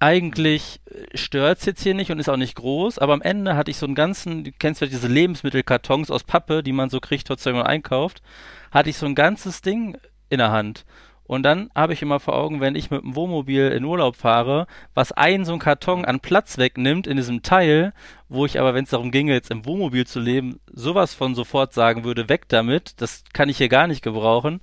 eigentlich 0.00 0.80
stört 1.14 1.58
es 1.58 1.64
jetzt 1.64 1.82
hier 1.82 1.94
nicht 1.94 2.10
und 2.10 2.18
ist 2.18 2.28
auch 2.28 2.36
nicht 2.36 2.56
groß, 2.56 2.98
aber 2.98 3.14
am 3.14 3.22
Ende 3.22 3.56
hatte 3.56 3.70
ich 3.70 3.78
so 3.78 3.86
einen 3.86 3.94
ganzen, 3.94 4.44
du 4.44 4.52
kennst 4.52 4.78
vielleicht 4.78 4.92
diese 4.92 5.08
Lebensmittelkartons 5.08 6.10
aus 6.10 6.24
Pappe, 6.24 6.62
die 6.62 6.72
man 6.72 6.90
so 6.90 7.00
kriegt, 7.00 7.26
trotzdem 7.26 7.56
man 7.56 7.66
einkauft, 7.66 8.20
hatte 8.70 8.90
ich 8.90 8.98
so 8.98 9.06
ein 9.06 9.14
ganzes 9.14 9.62
Ding 9.62 9.96
in 10.28 10.38
der 10.38 10.50
Hand. 10.50 10.84
Und 11.26 11.42
dann 11.42 11.70
habe 11.74 11.94
ich 11.94 12.02
immer 12.02 12.20
vor 12.20 12.34
Augen, 12.34 12.60
wenn 12.60 12.74
ich 12.74 12.90
mit 12.90 13.02
dem 13.02 13.16
Wohnmobil 13.16 13.68
in 13.68 13.84
Urlaub 13.84 14.16
fahre, 14.16 14.66
was 14.92 15.10
ein 15.12 15.46
so 15.46 15.54
ein 15.54 15.58
Karton 15.58 16.04
an 16.04 16.20
Platz 16.20 16.58
wegnimmt 16.58 17.06
in 17.06 17.16
diesem 17.16 17.42
Teil, 17.42 17.94
wo 18.28 18.44
ich 18.44 18.60
aber, 18.60 18.74
wenn 18.74 18.84
es 18.84 18.90
darum 18.90 19.10
ginge, 19.10 19.32
jetzt 19.32 19.50
im 19.50 19.64
Wohnmobil 19.64 20.06
zu 20.06 20.20
leben, 20.20 20.60
sowas 20.70 21.14
von 21.14 21.34
sofort 21.34 21.72
sagen 21.72 22.04
würde, 22.04 22.28
weg 22.28 22.48
damit, 22.48 23.00
das 23.00 23.24
kann 23.32 23.48
ich 23.48 23.56
hier 23.56 23.70
gar 23.70 23.86
nicht 23.86 24.02
gebrauchen. 24.02 24.60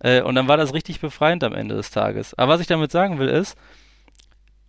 Äh, 0.00 0.20
und 0.20 0.34
dann 0.34 0.48
war 0.48 0.58
das 0.58 0.74
richtig 0.74 1.00
befreiend 1.00 1.44
am 1.44 1.54
Ende 1.54 1.76
des 1.76 1.90
Tages. 1.90 2.34
Aber 2.34 2.52
was 2.52 2.60
ich 2.60 2.66
damit 2.66 2.92
sagen 2.92 3.18
will, 3.18 3.28
ist, 3.28 3.56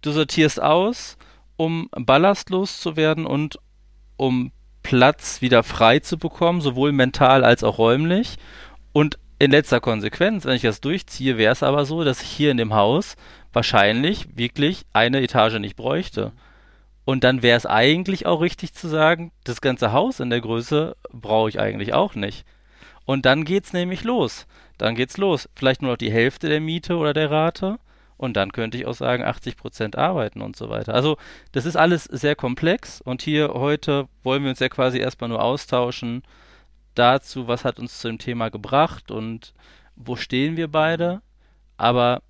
du 0.02 0.12
sortierst 0.12 0.62
aus, 0.62 1.18
um 1.58 1.90
ballastlos 1.92 2.80
zu 2.80 2.96
werden 2.96 3.26
und 3.26 3.60
um 4.16 4.54
Platz 4.82 5.42
wieder 5.42 5.64
frei 5.64 6.00
zu 6.00 6.18
bekommen, 6.18 6.62
sowohl 6.62 6.94
mental 6.94 7.44
als 7.44 7.64
auch 7.64 7.78
räumlich. 7.78 8.38
Und 8.94 9.18
in 9.40 9.52
letzter 9.52 9.80
Konsequenz, 9.80 10.46
wenn 10.46 10.56
ich 10.56 10.62
das 10.62 10.82
durchziehe, 10.82 11.38
wäre 11.38 11.52
es 11.52 11.64
aber 11.64 11.86
so, 11.86 12.04
dass 12.04 12.22
ich 12.22 12.30
hier 12.30 12.52
in 12.52 12.58
dem 12.58 12.74
Haus 12.74 13.16
wahrscheinlich 13.52 14.28
wirklich 14.36 14.86
eine 14.94 15.22
Etage 15.22 15.60
nicht 15.60 15.76
bräuchte. 15.76 16.32
Und 17.06 17.24
dann 17.24 17.42
wäre 17.42 17.58
es 17.58 17.66
eigentlich 17.66 18.26
auch 18.26 18.42
richtig 18.42 18.74
zu 18.74 18.88
sagen, 18.88 19.32
das 19.44 19.62
ganze 19.62 19.92
Haus 19.92 20.20
in 20.20 20.30
der 20.30 20.42
Größe 20.42 20.96
brauche 21.12 21.50
ich 21.50 21.60
eigentlich 21.60 21.94
auch 21.94 22.16
nicht. 22.16 22.46
Und 23.06 23.26
dann 23.26 23.44
geht's 23.44 23.74
nämlich 23.74 24.04
los. 24.04 24.48
Dann 24.78 24.96
geht's 24.96 25.18
los. 25.18 25.50
Vielleicht 25.56 25.82
nur 25.82 25.92
noch 25.92 25.98
die 25.98 26.12
Hälfte 26.12 26.48
der 26.48 26.62
Miete 26.62 26.96
oder 26.96 27.14
der 27.14 27.30
Rate. 27.30 27.78
Und 28.16 28.38
dann 28.38 28.54
könnte 28.54 28.78
ich 28.78 28.86
auch 28.86 28.94
sagen, 28.94 29.24
80 29.24 29.58
Prozent 29.58 29.98
arbeiten 29.98 30.42
und 30.42 30.56
so 30.56 30.70
weiter. 30.70 30.94
Also 30.94 31.18
das 31.52 31.66
ist 31.66 31.76
alles 31.76 32.06
sehr 32.06 32.36
komplex. 32.36 33.02
Und 33.02 33.22
hier 33.22 33.50
heute 33.54 34.08
wollen 34.24 34.44
wir 34.44 34.52
uns 34.52 34.60
ja 34.60 34.70
quasi 34.70 35.00
erstmal 35.00 35.30
nur 35.30 35.44
austauschen 35.44 36.24
dazu, 36.96 37.48
was 37.48 37.66
hat 37.66 37.80
uns 37.80 38.00
zu 38.00 38.08
dem 38.08 38.18
Thema 38.18 38.50
gebracht 38.50 39.12
und 39.12 39.54
wo 39.96 40.16
stehen 40.16 40.58
wir 40.58 40.68
beide. 40.68 41.22
Aber 41.78 42.22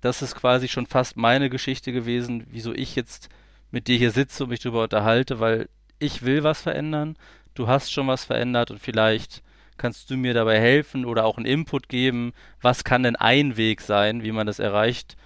das 0.00 0.22
ist 0.22 0.34
quasi 0.34 0.68
schon 0.68 0.86
fast 0.86 1.16
meine 1.16 1.50
Geschichte 1.50 1.92
gewesen, 1.92 2.46
wieso 2.50 2.72
ich 2.72 2.94
jetzt 2.94 3.28
mit 3.70 3.88
dir 3.88 3.96
hier 3.96 4.10
sitze 4.10 4.44
und 4.44 4.50
mich 4.50 4.60
darüber 4.60 4.84
unterhalte, 4.84 5.40
weil 5.40 5.68
ich 5.98 6.22
will 6.22 6.44
was 6.44 6.62
verändern. 6.62 7.16
Du 7.54 7.68
hast 7.68 7.92
schon 7.92 8.06
was 8.06 8.24
verändert 8.24 8.70
und 8.70 8.80
vielleicht 8.80 9.42
kannst 9.76 10.10
du 10.10 10.16
mir 10.16 10.34
dabei 10.34 10.60
helfen 10.60 11.04
oder 11.04 11.24
auch 11.24 11.36
einen 11.36 11.46
Input 11.46 11.88
geben? 11.88 12.32
Was 12.60 12.84
kann 12.84 13.02
denn 13.02 13.16
ein 13.16 13.56
Weg 13.56 13.80
sein, 13.80 14.22
wie 14.22 14.32
man 14.32 14.46
das 14.46 14.58
erreicht, 14.58 15.16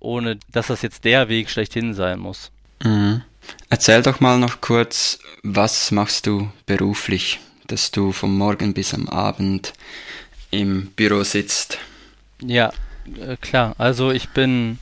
ohne 0.00 0.38
dass 0.50 0.68
das 0.68 0.82
jetzt 0.82 1.04
der 1.04 1.28
Weg 1.28 1.50
schlechthin 1.50 1.94
sein 1.94 2.18
muss? 2.18 2.50
Mhm. 2.82 3.22
Erzähl 3.68 4.02
doch 4.02 4.20
mal 4.20 4.38
noch 4.38 4.60
kurz, 4.60 5.18
was 5.42 5.90
machst 5.90 6.26
du 6.26 6.50
beruflich, 6.66 7.40
dass 7.66 7.90
du 7.90 8.12
vom 8.12 8.36
Morgen 8.36 8.74
bis 8.74 8.94
am 8.94 9.08
Abend 9.08 9.72
im 10.50 10.88
Büro 10.96 11.22
sitzt? 11.22 11.78
Ja, 12.40 12.72
äh, 13.20 13.36
klar. 13.36 13.74
Also 13.78 14.10
ich 14.10 14.28
bin 14.30 14.78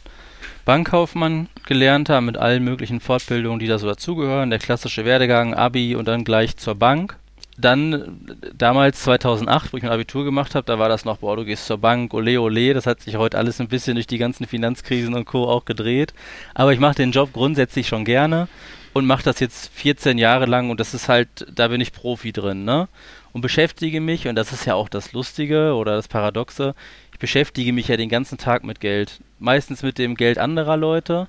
Bankkaufmann 0.64 1.48
gelernter 1.66 2.20
mit 2.20 2.36
allen 2.36 2.64
möglichen 2.64 3.00
Fortbildungen, 3.00 3.58
die 3.58 3.66
da 3.66 3.78
so 3.78 3.86
dazugehören. 3.86 4.50
Der 4.50 4.58
klassische 4.58 5.04
Werdegang, 5.04 5.54
Abi 5.54 5.94
und 5.94 6.06
dann 6.06 6.24
gleich 6.24 6.56
zur 6.56 6.74
Bank 6.74 7.16
dann 7.60 8.26
damals 8.56 9.02
2008, 9.02 9.72
wo 9.72 9.76
ich 9.76 9.82
mein 9.82 9.92
Abitur 9.92 10.24
gemacht 10.24 10.54
habe, 10.54 10.64
da 10.66 10.78
war 10.78 10.88
das 10.88 11.04
noch, 11.04 11.18
boah, 11.18 11.36
du 11.36 11.44
gehst 11.44 11.66
zur 11.66 11.78
Bank, 11.78 12.14
ole 12.14 12.40
ole, 12.40 12.74
das 12.74 12.86
hat 12.86 13.00
sich 13.00 13.16
heute 13.16 13.38
alles 13.38 13.60
ein 13.60 13.68
bisschen 13.68 13.94
durch 13.94 14.06
die 14.06 14.18
ganzen 14.18 14.46
Finanzkrisen 14.46 15.14
und 15.14 15.24
Co. 15.24 15.48
auch 15.48 15.64
gedreht. 15.64 16.14
Aber 16.54 16.72
ich 16.72 16.80
mache 16.80 16.94
den 16.94 17.12
Job 17.12 17.32
grundsätzlich 17.32 17.88
schon 17.88 18.04
gerne 18.04 18.48
und 18.92 19.06
mache 19.06 19.22
das 19.22 19.40
jetzt 19.40 19.72
14 19.74 20.18
Jahre 20.18 20.46
lang 20.46 20.70
und 20.70 20.80
das 20.80 20.94
ist 20.94 21.08
halt, 21.08 21.46
da 21.52 21.68
bin 21.68 21.80
ich 21.80 21.92
Profi 21.92 22.32
drin, 22.32 22.64
ne? 22.64 22.88
Und 23.32 23.42
beschäftige 23.42 24.00
mich, 24.00 24.26
und 24.26 24.34
das 24.34 24.52
ist 24.52 24.64
ja 24.64 24.74
auch 24.74 24.88
das 24.88 25.12
Lustige 25.12 25.74
oder 25.74 25.94
das 25.94 26.08
Paradoxe, 26.08 26.74
ich 27.12 27.18
beschäftige 27.20 27.72
mich 27.72 27.88
ja 27.88 27.96
den 27.96 28.08
ganzen 28.08 28.38
Tag 28.38 28.64
mit 28.64 28.80
Geld. 28.80 29.20
Meistens 29.38 29.82
mit 29.82 29.98
dem 29.98 30.16
Geld 30.16 30.38
anderer 30.38 30.76
Leute, 30.76 31.28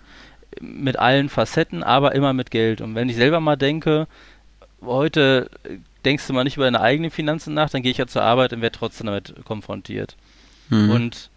mit 0.60 0.98
allen 0.98 1.30
Facetten, 1.30 1.84
aber 1.84 2.16
immer 2.16 2.34
mit 2.34 2.50
Geld. 2.50 2.82
Und 2.82 2.96
wenn 2.96 3.10
ich 3.10 3.16
selber 3.16 3.40
mal 3.40 3.56
denke, 3.56 4.08
heute 4.82 5.50
denkst 6.04 6.26
du 6.26 6.34
mal 6.34 6.44
nicht 6.44 6.58
über 6.58 6.66
deine 6.66 6.82
eigenen 6.82 7.12
Finanzen 7.12 7.54
nach, 7.54 7.70
dann 7.70 7.84
gehe 7.84 7.92
ich 7.92 7.98
ja 7.98 8.08
zur 8.08 8.24
Arbeit 8.24 8.54
und 8.54 8.62
werde 8.62 8.78
trotzdem 8.78 9.08
damit 9.08 9.36
konfrontiert. 9.46 10.16
Mhm. 10.70 10.90
Und 10.90 11.30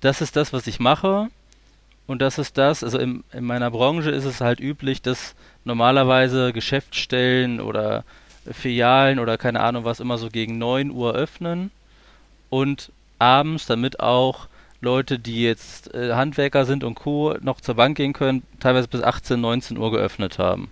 das 0.00 0.20
ist 0.20 0.36
das, 0.36 0.52
was 0.52 0.66
ich 0.66 0.80
mache. 0.80 1.28
Und 2.06 2.22
das 2.22 2.38
ist 2.38 2.58
das, 2.58 2.82
also 2.82 2.98
in, 2.98 3.22
in 3.32 3.44
meiner 3.44 3.70
Branche 3.70 4.10
ist 4.10 4.24
es 4.24 4.40
halt 4.40 4.58
üblich, 4.58 5.02
dass 5.02 5.34
normalerweise 5.64 6.52
Geschäftsstellen 6.52 7.60
oder 7.60 8.04
Filialen 8.50 9.18
oder 9.18 9.38
keine 9.38 9.60
Ahnung 9.60 9.84
was 9.84 10.00
immer 10.00 10.18
so 10.18 10.28
gegen 10.28 10.58
9 10.58 10.90
Uhr 10.90 11.14
öffnen 11.14 11.70
und 12.48 12.90
abends, 13.18 13.66
damit 13.66 14.00
auch 14.00 14.48
Leute, 14.80 15.18
die 15.18 15.42
jetzt 15.42 15.94
äh, 15.94 16.14
Handwerker 16.14 16.64
sind 16.64 16.84
und 16.84 16.94
Co. 16.94 17.36
noch 17.40 17.60
zur 17.60 17.74
Bank 17.74 17.96
gehen 17.96 18.14
können, 18.14 18.42
teilweise 18.60 18.88
bis 18.88 19.02
18, 19.02 19.40
19 19.40 19.76
Uhr 19.76 19.90
geöffnet 19.90 20.38
haben. 20.38 20.70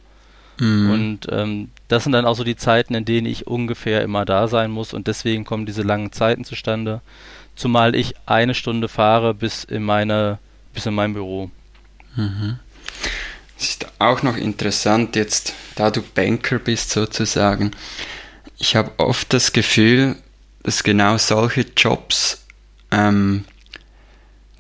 Mhm. 0.59 0.91
Und 0.91 1.27
ähm, 1.31 1.71
das 1.89 2.05
sind 2.05 2.13
dann 2.13 2.25
auch 2.25 2.35
so 2.35 2.45
die 2.45 2.57
Zeiten, 2.57 2.95
in 2.95 3.05
denen 3.05 3.27
ich 3.27 3.47
ungefähr 3.47 4.03
immer 4.03 4.25
da 4.25 4.49
sein 4.49 4.71
muss 4.71 4.95
und 4.95 5.07
deswegen 5.07 5.45
kommen 5.45 5.67
diese 5.67 5.83
langen 5.83 6.11
Zeiten 6.13 6.45
zustande. 6.45 7.01
Zumal 7.55 7.95
ich 7.95 8.15
eine 8.27 8.55
Stunde 8.55 8.89
fahre 8.89 9.35
bis 9.35 9.65
in 9.65 9.83
meine, 9.83 10.39
bis 10.73 10.87
in 10.87 10.95
mein 10.95 11.13
Büro. 11.13 11.51
Mhm. 12.17 12.59
Ist 13.59 13.87
auch 13.99 14.23
noch 14.23 14.37
interessant 14.37 15.17
jetzt, 15.17 15.53
da 15.75 15.91
du 15.91 16.01
Banker 16.03 16.59
bist 16.59 16.91
sozusagen. 16.91 17.73
Ich 18.57 18.77
habe 18.77 18.93
oft 18.99 19.33
das 19.33 19.53
Gefühl, 19.53 20.17
dass 20.63 20.85
genau 20.85 21.19
solche 21.19 21.67
Jobs, 21.77 22.45
ähm, 22.91 23.45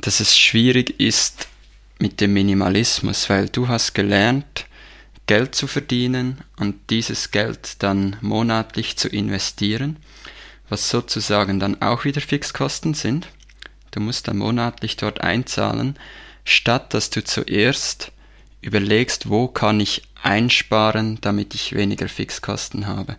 dass 0.00 0.20
es 0.20 0.36
schwierig 0.36 0.98
ist 0.98 1.46
mit 1.98 2.20
dem 2.20 2.32
Minimalismus, 2.32 3.30
weil 3.30 3.48
du 3.48 3.68
hast 3.68 3.94
gelernt, 3.94 4.66
Geld 5.26 5.54
zu 5.54 5.66
verdienen 5.66 6.38
und 6.56 6.90
dieses 6.90 7.30
Geld 7.30 7.82
dann 7.82 8.16
monatlich 8.20 8.96
zu 8.96 9.08
investieren, 9.08 9.96
was 10.68 10.88
sozusagen 10.88 11.60
dann 11.60 11.82
auch 11.82 12.04
wieder 12.04 12.20
Fixkosten 12.20 12.94
sind. 12.94 13.28
Du 13.90 14.00
musst 14.00 14.26
dann 14.26 14.38
monatlich 14.38 14.96
dort 14.96 15.20
einzahlen, 15.20 15.98
statt 16.44 16.94
dass 16.94 17.10
du 17.10 17.22
zuerst 17.22 18.12
überlegst, 18.60 19.28
wo 19.28 19.48
kann 19.48 19.80
ich 19.80 20.02
einsparen, 20.22 21.18
damit 21.20 21.54
ich 21.54 21.74
weniger 21.74 22.08
Fixkosten 22.08 22.86
habe. 22.86 23.16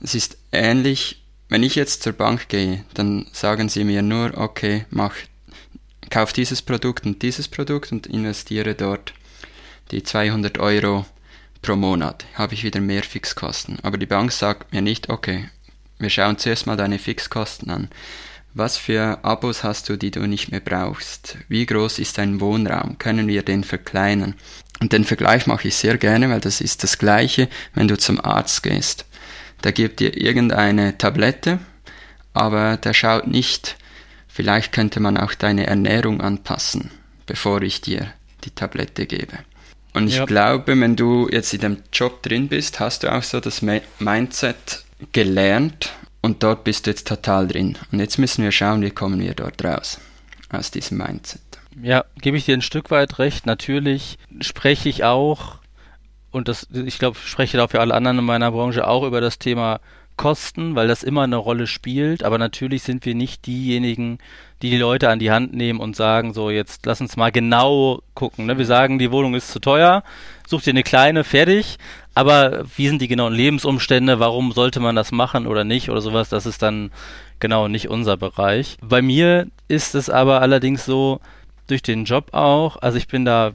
Es 0.00 0.14
ist 0.14 0.36
ähnlich, 0.52 1.22
wenn 1.48 1.62
ich 1.62 1.74
jetzt 1.74 2.02
zur 2.02 2.12
Bank 2.12 2.48
gehe, 2.48 2.84
dann 2.94 3.26
sagen 3.32 3.68
sie 3.68 3.84
mir 3.84 4.02
nur, 4.02 4.36
okay, 4.36 4.86
mach, 4.90 5.14
kauf 6.10 6.32
dieses 6.32 6.62
Produkt 6.62 7.06
und 7.06 7.22
dieses 7.22 7.48
Produkt 7.48 7.92
und 7.92 8.06
investiere 8.06 8.74
dort 8.74 9.14
die 9.90 10.02
200 10.02 10.58
Euro 10.58 11.06
pro 11.62 11.76
Monat 11.76 12.24
habe 12.34 12.54
ich 12.54 12.64
wieder 12.64 12.80
mehr 12.80 13.02
Fixkosten. 13.02 13.78
Aber 13.82 13.98
die 13.98 14.06
Bank 14.06 14.32
sagt 14.32 14.72
mir 14.72 14.82
nicht, 14.82 15.08
okay, 15.08 15.48
wir 15.98 16.10
schauen 16.10 16.38
zuerst 16.38 16.66
mal 16.66 16.76
deine 16.76 16.98
Fixkosten 16.98 17.70
an. 17.70 17.88
Was 18.52 18.76
für 18.76 19.24
Abos 19.24 19.64
hast 19.64 19.88
du, 19.88 19.96
die 19.96 20.10
du 20.10 20.26
nicht 20.26 20.50
mehr 20.50 20.60
brauchst? 20.60 21.38
Wie 21.48 21.66
groß 21.66 21.98
ist 21.98 22.18
dein 22.18 22.40
Wohnraum? 22.40 22.98
Können 22.98 23.26
wir 23.26 23.42
den 23.42 23.64
verkleinern? 23.64 24.34
Und 24.80 24.92
den 24.92 25.04
Vergleich 25.04 25.46
mache 25.46 25.68
ich 25.68 25.76
sehr 25.76 25.98
gerne, 25.98 26.28
weil 26.30 26.40
das 26.40 26.60
ist 26.60 26.82
das 26.82 26.98
gleiche, 26.98 27.48
wenn 27.74 27.88
du 27.88 27.96
zum 27.96 28.22
Arzt 28.24 28.62
gehst. 28.62 29.06
Der 29.62 29.72
gibt 29.72 30.00
dir 30.00 30.16
irgendeine 30.16 30.98
Tablette, 30.98 31.58
aber 32.32 32.76
der 32.76 32.92
schaut 32.92 33.26
nicht, 33.26 33.76
vielleicht 34.28 34.72
könnte 34.72 35.00
man 35.00 35.16
auch 35.16 35.34
deine 35.34 35.66
Ernährung 35.66 36.20
anpassen, 36.20 36.90
bevor 37.26 37.62
ich 37.62 37.80
dir 37.80 38.12
die 38.44 38.50
Tablette 38.50 39.06
gebe. 39.06 39.38
Und 39.94 40.08
ich 40.08 40.16
ja. 40.16 40.24
glaube, 40.26 40.78
wenn 40.78 40.96
du 40.96 41.28
jetzt 41.30 41.54
in 41.54 41.60
dem 41.60 41.76
Job 41.92 42.22
drin 42.22 42.48
bist, 42.48 42.80
hast 42.80 43.04
du 43.04 43.12
auch 43.12 43.22
so 43.22 43.40
das 43.40 43.62
Mindset 43.62 44.84
gelernt 45.12 45.92
und 46.20 46.42
dort 46.42 46.64
bist 46.64 46.86
du 46.86 46.90
jetzt 46.90 47.06
total 47.06 47.46
drin. 47.46 47.78
Und 47.92 48.00
jetzt 48.00 48.18
müssen 48.18 48.42
wir 48.42 48.50
schauen, 48.50 48.82
wie 48.82 48.90
kommen 48.90 49.20
wir 49.20 49.34
dort 49.34 49.64
raus 49.64 50.00
aus 50.50 50.70
diesem 50.70 50.98
Mindset. 50.98 51.40
Ja, 51.82 52.04
gebe 52.20 52.36
ich 52.36 52.44
dir 52.44 52.56
ein 52.56 52.62
Stück 52.62 52.90
weit 52.90 53.18
recht. 53.18 53.46
Natürlich 53.46 54.18
spreche 54.40 54.88
ich 54.88 55.04
auch, 55.04 55.56
und 56.30 56.48
das, 56.48 56.68
ich 56.72 56.98
glaube, 56.98 57.18
spreche 57.18 57.56
da 57.56 57.68
für 57.68 57.80
alle 57.80 57.94
anderen 57.94 58.18
in 58.18 58.24
meiner 58.24 58.50
Branche 58.50 58.86
auch 58.86 59.04
über 59.04 59.20
das 59.20 59.38
Thema 59.38 59.80
Kosten, 60.16 60.76
weil 60.76 60.86
das 60.86 61.02
immer 61.02 61.22
eine 61.22 61.36
Rolle 61.36 61.66
spielt. 61.66 62.22
Aber 62.22 62.38
natürlich 62.38 62.82
sind 62.82 63.04
wir 63.04 63.14
nicht 63.14 63.46
diejenigen, 63.46 64.18
die 64.62 64.70
die 64.70 64.78
Leute 64.78 65.08
an 65.10 65.18
die 65.18 65.30
Hand 65.30 65.54
nehmen 65.54 65.80
und 65.80 65.96
sagen, 65.96 66.32
so 66.32 66.50
jetzt 66.50 66.86
lass 66.86 67.00
uns 67.00 67.16
mal 67.16 67.32
genau 67.32 68.00
gucken. 68.14 68.46
Ne? 68.46 68.56
Wir 68.56 68.66
sagen, 68.66 68.98
die 68.98 69.10
Wohnung 69.10 69.34
ist 69.34 69.50
zu 69.50 69.58
teuer, 69.58 70.04
such 70.46 70.62
dir 70.62 70.70
eine 70.70 70.84
kleine, 70.84 71.24
fertig. 71.24 71.78
Aber 72.14 72.64
wie 72.76 72.88
sind 72.88 73.02
die 73.02 73.08
genauen 73.08 73.34
Lebensumstände? 73.34 74.20
Warum 74.20 74.52
sollte 74.52 74.78
man 74.78 74.94
das 74.94 75.10
machen 75.10 75.46
oder 75.46 75.64
nicht 75.64 75.90
oder 75.90 76.00
sowas? 76.00 76.28
Das 76.28 76.46
ist 76.46 76.62
dann 76.62 76.92
genau 77.40 77.66
nicht 77.66 77.88
unser 77.88 78.16
Bereich. 78.16 78.76
Bei 78.80 79.02
mir 79.02 79.48
ist 79.66 79.96
es 79.96 80.08
aber 80.10 80.40
allerdings 80.40 80.84
so, 80.84 81.20
durch 81.66 81.82
den 81.82 82.04
Job 82.04 82.34
auch, 82.34 82.76
also 82.82 82.98
ich 82.98 83.08
bin 83.08 83.24
da, 83.24 83.52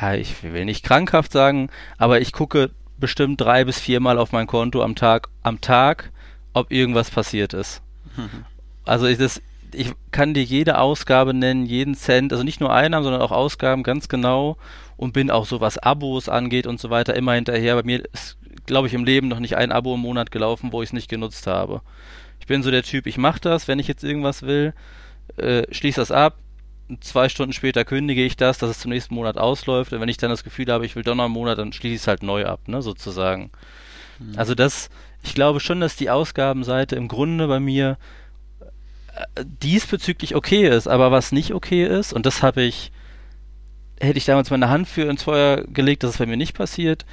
ja, 0.00 0.14
ich 0.14 0.42
will 0.42 0.64
nicht 0.64 0.84
krankhaft 0.84 1.32
sagen, 1.32 1.70
aber 1.98 2.20
ich 2.20 2.32
gucke 2.32 2.70
bestimmt 2.98 3.40
drei 3.40 3.64
bis 3.64 3.78
viermal 3.78 4.18
auf 4.18 4.32
mein 4.32 4.46
Konto 4.46 4.82
am 4.82 4.94
Tag, 4.94 5.28
am 5.42 5.60
Tag, 5.60 6.10
ob 6.52 6.70
irgendwas 6.70 7.10
passiert 7.10 7.52
ist. 7.52 7.82
Mhm. 8.16 8.44
Also 8.84 9.06
ich, 9.06 9.18
das, 9.18 9.42
ich 9.74 9.92
kann 10.10 10.34
dir 10.34 10.42
jede 10.44 10.78
Ausgabe 10.78 11.34
nennen, 11.34 11.66
jeden 11.66 11.94
Cent, 11.94 12.32
also 12.32 12.44
nicht 12.44 12.60
nur 12.60 12.72
Einnahmen, 12.72 13.04
sondern 13.04 13.22
auch 13.22 13.32
Ausgaben 13.32 13.82
ganz 13.82 14.08
genau 14.08 14.56
und 14.96 15.12
bin 15.12 15.30
auch 15.30 15.46
so, 15.46 15.60
was 15.60 15.78
Abos 15.78 16.28
angeht 16.28 16.66
und 16.66 16.80
so 16.80 16.90
weiter, 16.90 17.14
immer 17.14 17.34
hinterher. 17.34 17.74
Bei 17.74 17.82
mir 17.82 18.04
ist, 18.12 18.38
glaube 18.66 18.86
ich, 18.86 18.94
im 18.94 19.04
Leben 19.04 19.28
noch 19.28 19.40
nicht 19.40 19.56
ein 19.56 19.72
Abo 19.72 19.94
im 19.94 20.00
Monat 20.00 20.30
gelaufen, 20.30 20.72
wo 20.72 20.82
ich 20.82 20.90
es 20.90 20.92
nicht 20.92 21.08
genutzt 21.08 21.46
habe. 21.46 21.82
Ich 22.40 22.46
bin 22.46 22.62
so 22.62 22.70
der 22.70 22.82
Typ, 22.82 23.06
ich 23.06 23.18
mache 23.18 23.40
das, 23.40 23.68
wenn 23.68 23.78
ich 23.78 23.88
jetzt 23.88 24.04
irgendwas 24.04 24.42
will, 24.42 24.74
äh, 25.36 25.62
schließe 25.72 26.00
das 26.00 26.10
ab, 26.10 26.36
zwei 27.00 27.28
Stunden 27.28 27.52
später 27.52 27.84
kündige 27.84 28.24
ich 28.24 28.36
das, 28.36 28.58
dass 28.58 28.70
es 28.70 28.78
zum 28.80 28.90
nächsten 28.90 29.14
Monat 29.14 29.38
ausläuft. 29.38 29.92
Und 29.92 30.00
wenn 30.00 30.08
ich 30.08 30.16
dann 30.16 30.30
das 30.30 30.44
Gefühl 30.44 30.70
habe, 30.70 30.86
ich 30.86 30.96
will 30.96 31.02
doch 31.02 31.14
noch 31.14 31.24
einen 31.24 31.32
Monat, 31.32 31.58
dann 31.58 31.72
schließe 31.72 31.94
ich 31.94 32.00
es 32.02 32.06
halt 32.08 32.22
neu 32.22 32.46
ab, 32.46 32.68
ne, 32.68 32.82
sozusagen. 32.82 33.50
Mhm. 34.18 34.38
Also 34.38 34.54
das, 34.54 34.90
ich 35.22 35.34
glaube 35.34 35.60
schon, 35.60 35.80
dass 35.80 35.96
die 35.96 36.10
Ausgabenseite 36.10 36.96
im 36.96 37.08
Grunde 37.08 37.46
bei 37.48 37.60
mir 37.60 37.98
äh, 39.14 39.44
diesbezüglich 39.44 40.34
okay 40.34 40.68
ist, 40.68 40.88
aber 40.88 41.10
was 41.10 41.32
nicht 41.32 41.54
okay 41.54 41.86
ist, 41.86 42.12
und 42.12 42.26
das 42.26 42.42
habe 42.42 42.62
ich, 42.62 42.92
hätte 44.00 44.18
ich 44.18 44.24
damals 44.24 44.50
meine 44.50 44.68
Hand 44.68 44.88
für 44.88 45.08
ins 45.08 45.24
Feuer 45.24 45.64
gelegt, 45.64 46.02
dass 46.02 46.12
es 46.12 46.18
bei 46.18 46.26
mir 46.26 46.36
nicht 46.36 46.54
passiert, 46.54 47.04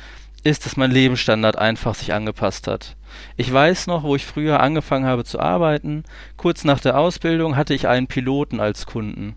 ist, 0.44 0.66
dass 0.66 0.78
mein 0.78 0.92
Lebensstandard 0.92 1.58
einfach 1.58 1.96
sich 1.96 2.14
angepasst 2.14 2.68
hat. 2.68 2.96
Ich 3.36 3.52
weiß 3.52 3.88
noch, 3.88 4.04
wo 4.04 4.16
ich 4.16 4.26
früher 4.26 4.60
angefangen 4.62 5.06
habe 5.06 5.24
zu 5.24 5.40
arbeiten, 5.40 6.04
kurz 6.38 6.64
nach 6.64 6.80
der 6.80 6.98
Ausbildung 6.98 7.56
hatte 7.56 7.74
ich 7.74 7.88
einen 7.88 8.08
Piloten 8.08 8.60
als 8.60 8.86
Kunden. 8.86 9.36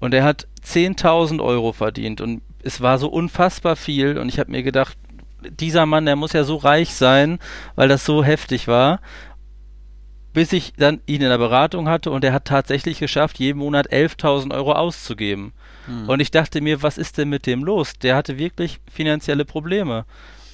Und 0.00 0.14
er 0.14 0.24
hat 0.24 0.46
10.000 0.64 1.42
Euro 1.42 1.72
verdient 1.72 2.20
und 2.20 2.42
es 2.62 2.80
war 2.80 2.98
so 2.98 3.08
unfassbar 3.08 3.76
viel 3.76 4.18
und 4.18 4.28
ich 4.28 4.38
habe 4.38 4.50
mir 4.50 4.62
gedacht, 4.62 4.96
dieser 5.40 5.86
Mann, 5.86 6.06
der 6.06 6.16
muss 6.16 6.32
ja 6.32 6.42
so 6.42 6.56
reich 6.56 6.94
sein, 6.94 7.38
weil 7.76 7.88
das 7.88 8.04
so 8.04 8.24
heftig 8.24 8.66
war 8.66 9.00
bis 10.38 10.52
ich 10.52 10.74
dann 10.74 11.00
ihn 11.06 11.22
in 11.22 11.30
der 11.30 11.38
Beratung 11.38 11.88
hatte 11.88 12.12
und 12.12 12.22
er 12.22 12.32
hat 12.32 12.44
tatsächlich 12.44 13.00
geschafft, 13.00 13.40
jeden 13.40 13.58
Monat 13.58 13.90
11.000 13.90 14.54
Euro 14.54 14.72
auszugeben. 14.72 15.52
Hm. 15.86 16.08
Und 16.08 16.20
ich 16.20 16.30
dachte 16.30 16.60
mir, 16.60 16.80
was 16.80 16.96
ist 16.96 17.18
denn 17.18 17.28
mit 17.28 17.44
dem 17.44 17.64
los? 17.64 17.94
Der 17.94 18.14
hatte 18.14 18.38
wirklich 18.38 18.78
finanzielle 18.88 19.44
Probleme. 19.44 20.04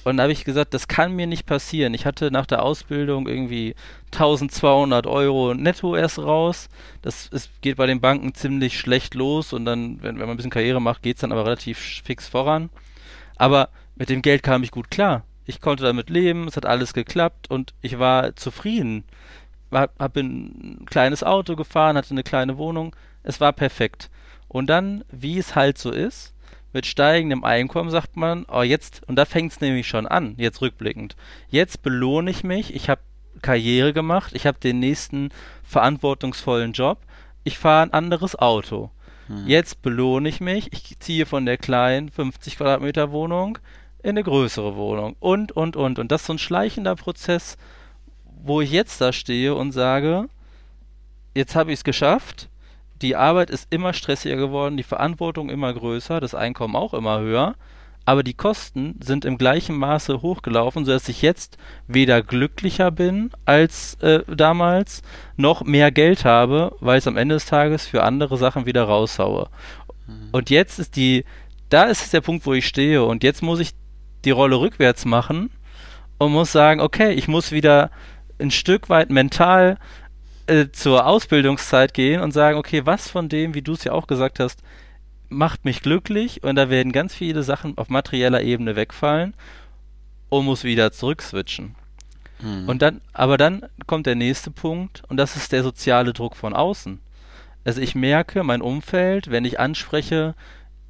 Und 0.05 0.17
da 0.17 0.23
habe 0.23 0.31
ich 0.31 0.45
gesagt, 0.45 0.73
das 0.73 0.87
kann 0.87 1.13
mir 1.13 1.27
nicht 1.27 1.45
passieren. 1.45 1.93
Ich 1.93 2.05
hatte 2.05 2.31
nach 2.31 2.45
der 2.45 2.63
Ausbildung 2.63 3.27
irgendwie 3.27 3.75
1200 4.13 5.05
Euro 5.07 5.53
netto 5.53 5.95
erst 5.95 6.19
raus. 6.19 6.69
Das 7.01 7.27
ist, 7.27 7.49
geht 7.61 7.75
bei 7.75 7.87
den 7.87 7.99
Banken 7.99 8.33
ziemlich 8.33 8.79
schlecht 8.79 9.13
los 9.15 9.51
und 9.51 9.65
dann, 9.65 10.01
wenn, 10.01 10.15
wenn 10.15 10.27
man 10.27 10.31
ein 10.31 10.37
bisschen 10.37 10.51
Karriere 10.51 10.81
macht, 10.81 11.01
geht 11.01 11.17
es 11.17 11.21
dann 11.21 11.33
aber 11.33 11.45
relativ 11.45 11.77
fix 12.05 12.29
voran. 12.29 12.69
Aber 13.35 13.69
mit 13.97 14.09
dem 14.09 14.21
Geld 14.21 14.43
kam 14.43 14.63
ich 14.63 14.71
gut 14.71 14.89
klar. 14.89 15.23
Ich 15.45 15.59
konnte 15.59 15.83
damit 15.83 16.09
leben, 16.09 16.47
es 16.47 16.55
hat 16.55 16.65
alles 16.65 16.93
geklappt 16.93 17.49
und 17.49 17.73
ich 17.81 17.99
war 17.99 18.35
zufrieden 18.37 19.03
habe 19.71 20.19
ein 20.19 20.85
kleines 20.89 21.23
Auto 21.23 21.55
gefahren, 21.55 21.97
hatte 21.97 22.11
eine 22.11 22.23
kleine 22.23 22.57
Wohnung. 22.57 22.95
Es 23.23 23.41
war 23.41 23.53
perfekt. 23.53 24.09
Und 24.47 24.67
dann, 24.67 25.03
wie 25.11 25.37
es 25.37 25.55
halt 25.55 25.77
so 25.77 25.91
ist, 25.91 26.33
mit 26.75 26.85
steigendem 26.85 27.45
Einkommen 27.45 27.89
sagt 27.89 28.17
man, 28.17 28.45
oh 28.51 28.61
jetzt, 28.61 29.01
und 29.07 29.15
da 29.15 29.23
fängt 29.23 29.53
es 29.53 29.61
nämlich 29.61 29.87
schon 29.87 30.05
an, 30.05 30.35
jetzt 30.37 30.61
rückblickend. 30.61 31.15
Jetzt 31.47 31.81
belohne 31.83 32.29
ich 32.29 32.43
mich, 32.43 32.75
ich 32.75 32.89
habe 32.89 32.99
Karriere 33.41 33.93
gemacht, 33.93 34.33
ich 34.35 34.45
habe 34.45 34.59
den 34.59 34.79
nächsten 34.79 35.29
verantwortungsvollen 35.63 36.73
Job, 36.73 36.99
ich 37.45 37.57
fahre 37.57 37.83
ein 37.83 37.93
anderes 37.93 38.35
Auto. 38.35 38.91
Hm. 39.27 39.47
Jetzt 39.47 39.83
belohne 39.83 40.27
ich 40.27 40.41
mich, 40.41 40.73
ich 40.73 40.99
ziehe 40.99 41.25
von 41.25 41.45
der 41.45 41.57
kleinen 41.57 42.09
50 42.09 42.57
Quadratmeter 42.57 43.13
Wohnung 43.13 43.57
in 44.03 44.09
eine 44.09 44.23
größere 44.23 44.75
Wohnung 44.75 45.15
und, 45.21 45.53
und, 45.53 45.77
und. 45.77 45.97
Und 45.97 46.11
das 46.11 46.23
ist 46.23 46.27
so 46.27 46.33
ein 46.33 46.39
schleichender 46.39 46.97
Prozess, 46.97 47.55
wo 48.25 48.59
ich 48.59 48.71
jetzt 48.71 48.99
da 48.99 49.13
stehe 49.13 49.55
und 49.55 49.71
sage, 49.71 50.27
jetzt 51.33 51.55
habe 51.55 51.71
ich 51.71 51.79
es 51.79 51.83
geschafft, 51.85 52.49
die 53.01 53.15
Arbeit 53.15 53.49
ist 53.49 53.67
immer 53.71 53.93
stressiger 53.93 54.35
geworden, 54.35 54.77
die 54.77 54.83
Verantwortung 54.83 55.49
immer 55.49 55.73
größer, 55.73 56.19
das 56.19 56.35
Einkommen 56.35 56.75
auch 56.75 56.93
immer 56.93 57.19
höher, 57.19 57.55
aber 58.05 58.21
die 58.21 58.35
Kosten 58.35 58.95
sind 59.03 59.25
im 59.25 59.37
gleichen 59.37 59.75
Maße 59.75 60.21
hochgelaufen, 60.21 60.85
sodass 60.85 61.09
ich 61.09 61.23
jetzt 61.23 61.57
weder 61.87 62.21
glücklicher 62.21 62.91
bin 62.91 63.31
als 63.45 63.95
äh, 63.95 64.21
damals, 64.27 65.01
noch 65.35 65.63
mehr 65.63 65.91
Geld 65.91 66.23
habe, 66.23 66.75
weil 66.79 66.99
ich 66.99 67.03
es 67.03 67.07
am 67.07 67.17
Ende 67.17 67.35
des 67.35 67.47
Tages 67.47 67.87
für 67.87 68.03
andere 68.03 68.37
Sachen 68.37 68.67
wieder 68.67 68.83
raushaue. 68.83 69.49
Mhm. 70.07 70.29
Und 70.31 70.49
jetzt 70.51 70.77
ist 70.77 70.95
die, 70.95 71.25
da 71.69 71.83
ist 71.85 72.13
der 72.13 72.21
Punkt, 72.21 72.45
wo 72.45 72.53
ich 72.53 72.67
stehe 72.67 73.03
und 73.03 73.23
jetzt 73.23 73.41
muss 73.41 73.59
ich 73.59 73.71
die 74.23 74.31
Rolle 74.31 74.59
rückwärts 74.59 75.05
machen 75.05 75.49
und 76.19 76.31
muss 76.31 76.51
sagen, 76.51 76.81
okay, 76.81 77.11
ich 77.11 77.27
muss 77.27 77.51
wieder 77.51 77.89
ein 78.39 78.51
Stück 78.51 78.89
weit 78.89 79.09
mental 79.09 79.77
äh, 80.47 80.67
zur 80.71 81.05
Ausbildungszeit 81.05 81.93
gehen 81.93 82.21
und 82.21 82.31
sagen, 82.31 82.57
okay, 82.57 82.85
was 82.85 83.09
von 83.09 83.29
dem, 83.29 83.53
wie 83.53 83.61
du 83.61 83.73
es 83.73 83.83
ja 83.83 83.91
auch 83.91 84.07
gesagt 84.07 84.39
hast, 84.39 84.61
macht 85.29 85.65
mich 85.65 85.81
glücklich 85.81 86.43
und 86.43 86.55
da 86.55 86.69
werden 86.69 86.91
ganz 86.91 87.15
viele 87.15 87.43
Sachen 87.43 87.77
auf 87.77 87.89
materieller 87.89 88.41
Ebene 88.41 88.75
wegfallen 88.75 89.33
und 90.29 90.45
muss 90.45 90.63
wieder 90.63 90.91
zurückswitchen. 90.91 91.75
Mhm. 92.41 92.69
Und 92.69 92.81
dann, 92.81 93.01
aber 93.13 93.37
dann 93.37 93.65
kommt 93.87 94.05
der 94.05 94.15
nächste 94.15 94.51
Punkt 94.51 95.03
und 95.07 95.17
das 95.17 95.35
ist 95.35 95.51
der 95.51 95.63
soziale 95.63 96.13
Druck 96.13 96.35
von 96.35 96.53
außen. 96.53 96.99
Also 97.63 97.81
ich 97.81 97.95
merke, 97.95 98.43
mein 98.43 98.61
Umfeld, 98.61 99.31
wenn 99.31 99.45
ich 99.45 99.59
anspreche, 99.59 100.35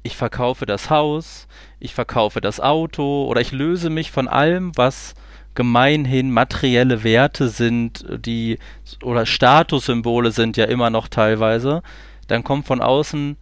ich 0.02 0.16
verkaufe 0.16 0.66
das 0.66 0.90
Haus, 0.90 1.48
ich 1.80 1.94
verkaufe 1.94 2.40
das 2.40 2.60
Auto 2.60 3.24
oder 3.26 3.40
ich 3.40 3.52
löse 3.52 3.90
mich 3.90 4.10
von 4.10 4.28
allem, 4.28 4.72
was 4.76 5.14
gemeinhin 5.56 6.30
materielle 6.30 7.02
Werte 7.02 7.48
sind, 7.48 8.04
die 8.24 8.58
oder 9.02 9.26
Statussymbole 9.26 10.30
sind 10.30 10.56
ja 10.56 10.66
immer 10.66 10.90
noch 10.90 11.08
teilweise, 11.08 11.82
dann 12.28 12.44
kommt 12.44 12.66
von 12.66 12.80
außen 12.80 13.36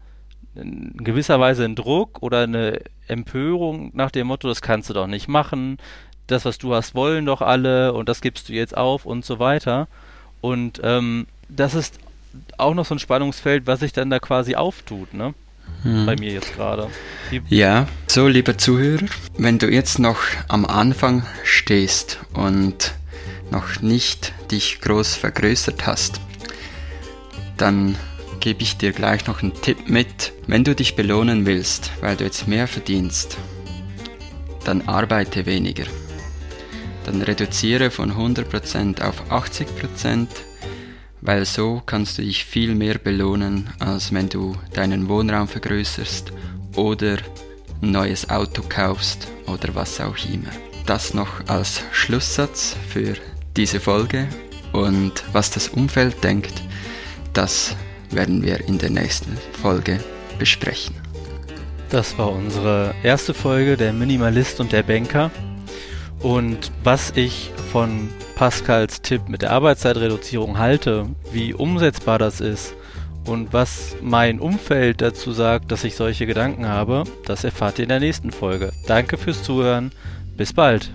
in 0.54 0.92
gewisser 0.96 1.40
Weise 1.40 1.64
ein 1.64 1.74
Druck 1.74 2.22
oder 2.22 2.44
eine 2.44 2.80
Empörung 3.08 3.90
nach 3.92 4.10
dem 4.10 4.28
Motto, 4.28 4.48
das 4.48 4.62
kannst 4.62 4.88
du 4.88 4.94
doch 4.94 5.08
nicht 5.08 5.28
machen, 5.28 5.78
das, 6.28 6.44
was 6.44 6.56
du 6.56 6.74
hast, 6.74 6.94
wollen 6.94 7.26
doch 7.26 7.42
alle 7.42 7.92
und 7.92 8.08
das 8.08 8.22
gibst 8.22 8.48
du 8.48 8.54
jetzt 8.54 8.76
auf 8.76 9.04
und 9.04 9.24
so 9.24 9.38
weiter. 9.38 9.88
Und 10.40 10.80
ähm, 10.82 11.26
das 11.48 11.74
ist 11.74 11.98
auch 12.56 12.74
noch 12.74 12.86
so 12.86 12.94
ein 12.94 12.98
Spannungsfeld, 12.98 13.66
was 13.66 13.80
sich 13.80 13.92
dann 13.92 14.10
da 14.10 14.18
quasi 14.18 14.54
auftut, 14.54 15.12
ne? 15.12 15.34
Hm. 15.84 16.06
bei 16.06 16.16
mir 16.16 16.32
jetzt 16.32 16.54
gerade. 16.54 16.88
Ja, 17.48 17.86
so 18.06 18.26
lieber 18.26 18.58
Zuhörer, 18.58 19.06
wenn 19.38 19.58
du 19.58 19.70
jetzt 19.70 19.98
noch 19.98 20.18
am 20.48 20.64
Anfang 20.64 21.24
stehst 21.44 22.18
und 22.32 22.94
noch 23.50 23.80
nicht 23.80 24.32
dich 24.50 24.80
groß 24.80 25.14
vergrößert 25.14 25.86
hast, 25.86 26.20
dann 27.56 27.96
gebe 28.40 28.62
ich 28.62 28.76
dir 28.76 28.92
gleich 28.92 29.26
noch 29.26 29.42
einen 29.42 29.54
Tipp 29.54 29.88
mit. 29.88 30.32
Wenn 30.46 30.64
du 30.64 30.74
dich 30.74 30.96
belohnen 30.96 31.46
willst, 31.46 31.90
weil 32.00 32.16
du 32.16 32.24
jetzt 32.24 32.48
mehr 32.48 32.66
verdienst, 32.66 33.38
dann 34.64 34.88
arbeite 34.88 35.46
weniger. 35.46 35.84
Dann 37.04 37.22
reduziere 37.22 37.90
von 37.90 38.12
100% 38.12 39.02
auf 39.02 39.30
80% 39.30 40.28
weil 41.24 41.46
so 41.46 41.82
kannst 41.84 42.18
du 42.18 42.22
dich 42.22 42.44
viel 42.44 42.74
mehr 42.74 42.98
belohnen, 42.98 43.70
als 43.80 44.12
wenn 44.12 44.28
du 44.28 44.54
deinen 44.74 45.08
Wohnraum 45.08 45.48
vergrößerst 45.48 46.32
oder 46.76 47.16
ein 47.82 47.90
neues 47.90 48.28
Auto 48.28 48.62
kaufst 48.68 49.26
oder 49.46 49.74
was 49.74 50.00
auch 50.00 50.16
immer. 50.32 50.50
Das 50.84 51.14
noch 51.14 51.48
als 51.48 51.82
Schlusssatz 51.92 52.76
für 52.88 53.14
diese 53.56 53.80
Folge 53.80 54.28
und 54.72 55.24
was 55.32 55.50
das 55.50 55.68
Umfeld 55.68 56.22
denkt, 56.22 56.62
das 57.32 57.74
werden 58.10 58.42
wir 58.42 58.60
in 58.68 58.76
der 58.76 58.90
nächsten 58.90 59.36
Folge 59.62 60.00
besprechen. 60.38 60.94
Das 61.88 62.18
war 62.18 62.30
unsere 62.32 62.94
erste 63.02 63.32
Folge 63.32 63.78
der 63.78 63.94
Minimalist 63.94 64.60
und 64.60 64.72
der 64.72 64.82
Banker. 64.82 65.30
Und 66.20 66.70
was 66.82 67.12
ich 67.16 67.50
von 67.70 68.08
Pascals 68.36 69.02
Tipp 69.02 69.28
mit 69.28 69.42
der 69.42 69.52
Arbeitszeitreduzierung 69.52 70.58
halte, 70.58 71.06
wie 71.32 71.54
umsetzbar 71.54 72.18
das 72.18 72.40
ist 72.40 72.74
Und 73.26 73.52
was 73.52 73.96
mein 74.02 74.38
Umfeld 74.38 75.00
dazu 75.00 75.32
sagt, 75.32 75.72
dass 75.72 75.84
ich 75.84 75.96
solche 75.96 76.26
Gedanken 76.26 76.68
habe, 76.68 77.04
das 77.24 77.44
erfahrt 77.44 77.78
ihr 77.78 77.84
in 77.84 77.88
der 77.88 78.00
nächsten 78.00 78.30
Folge. 78.30 78.72
Danke 78.86 79.16
fürs 79.16 79.42
Zuhören. 79.42 79.92
Bis 80.36 80.52
bald. 80.52 80.90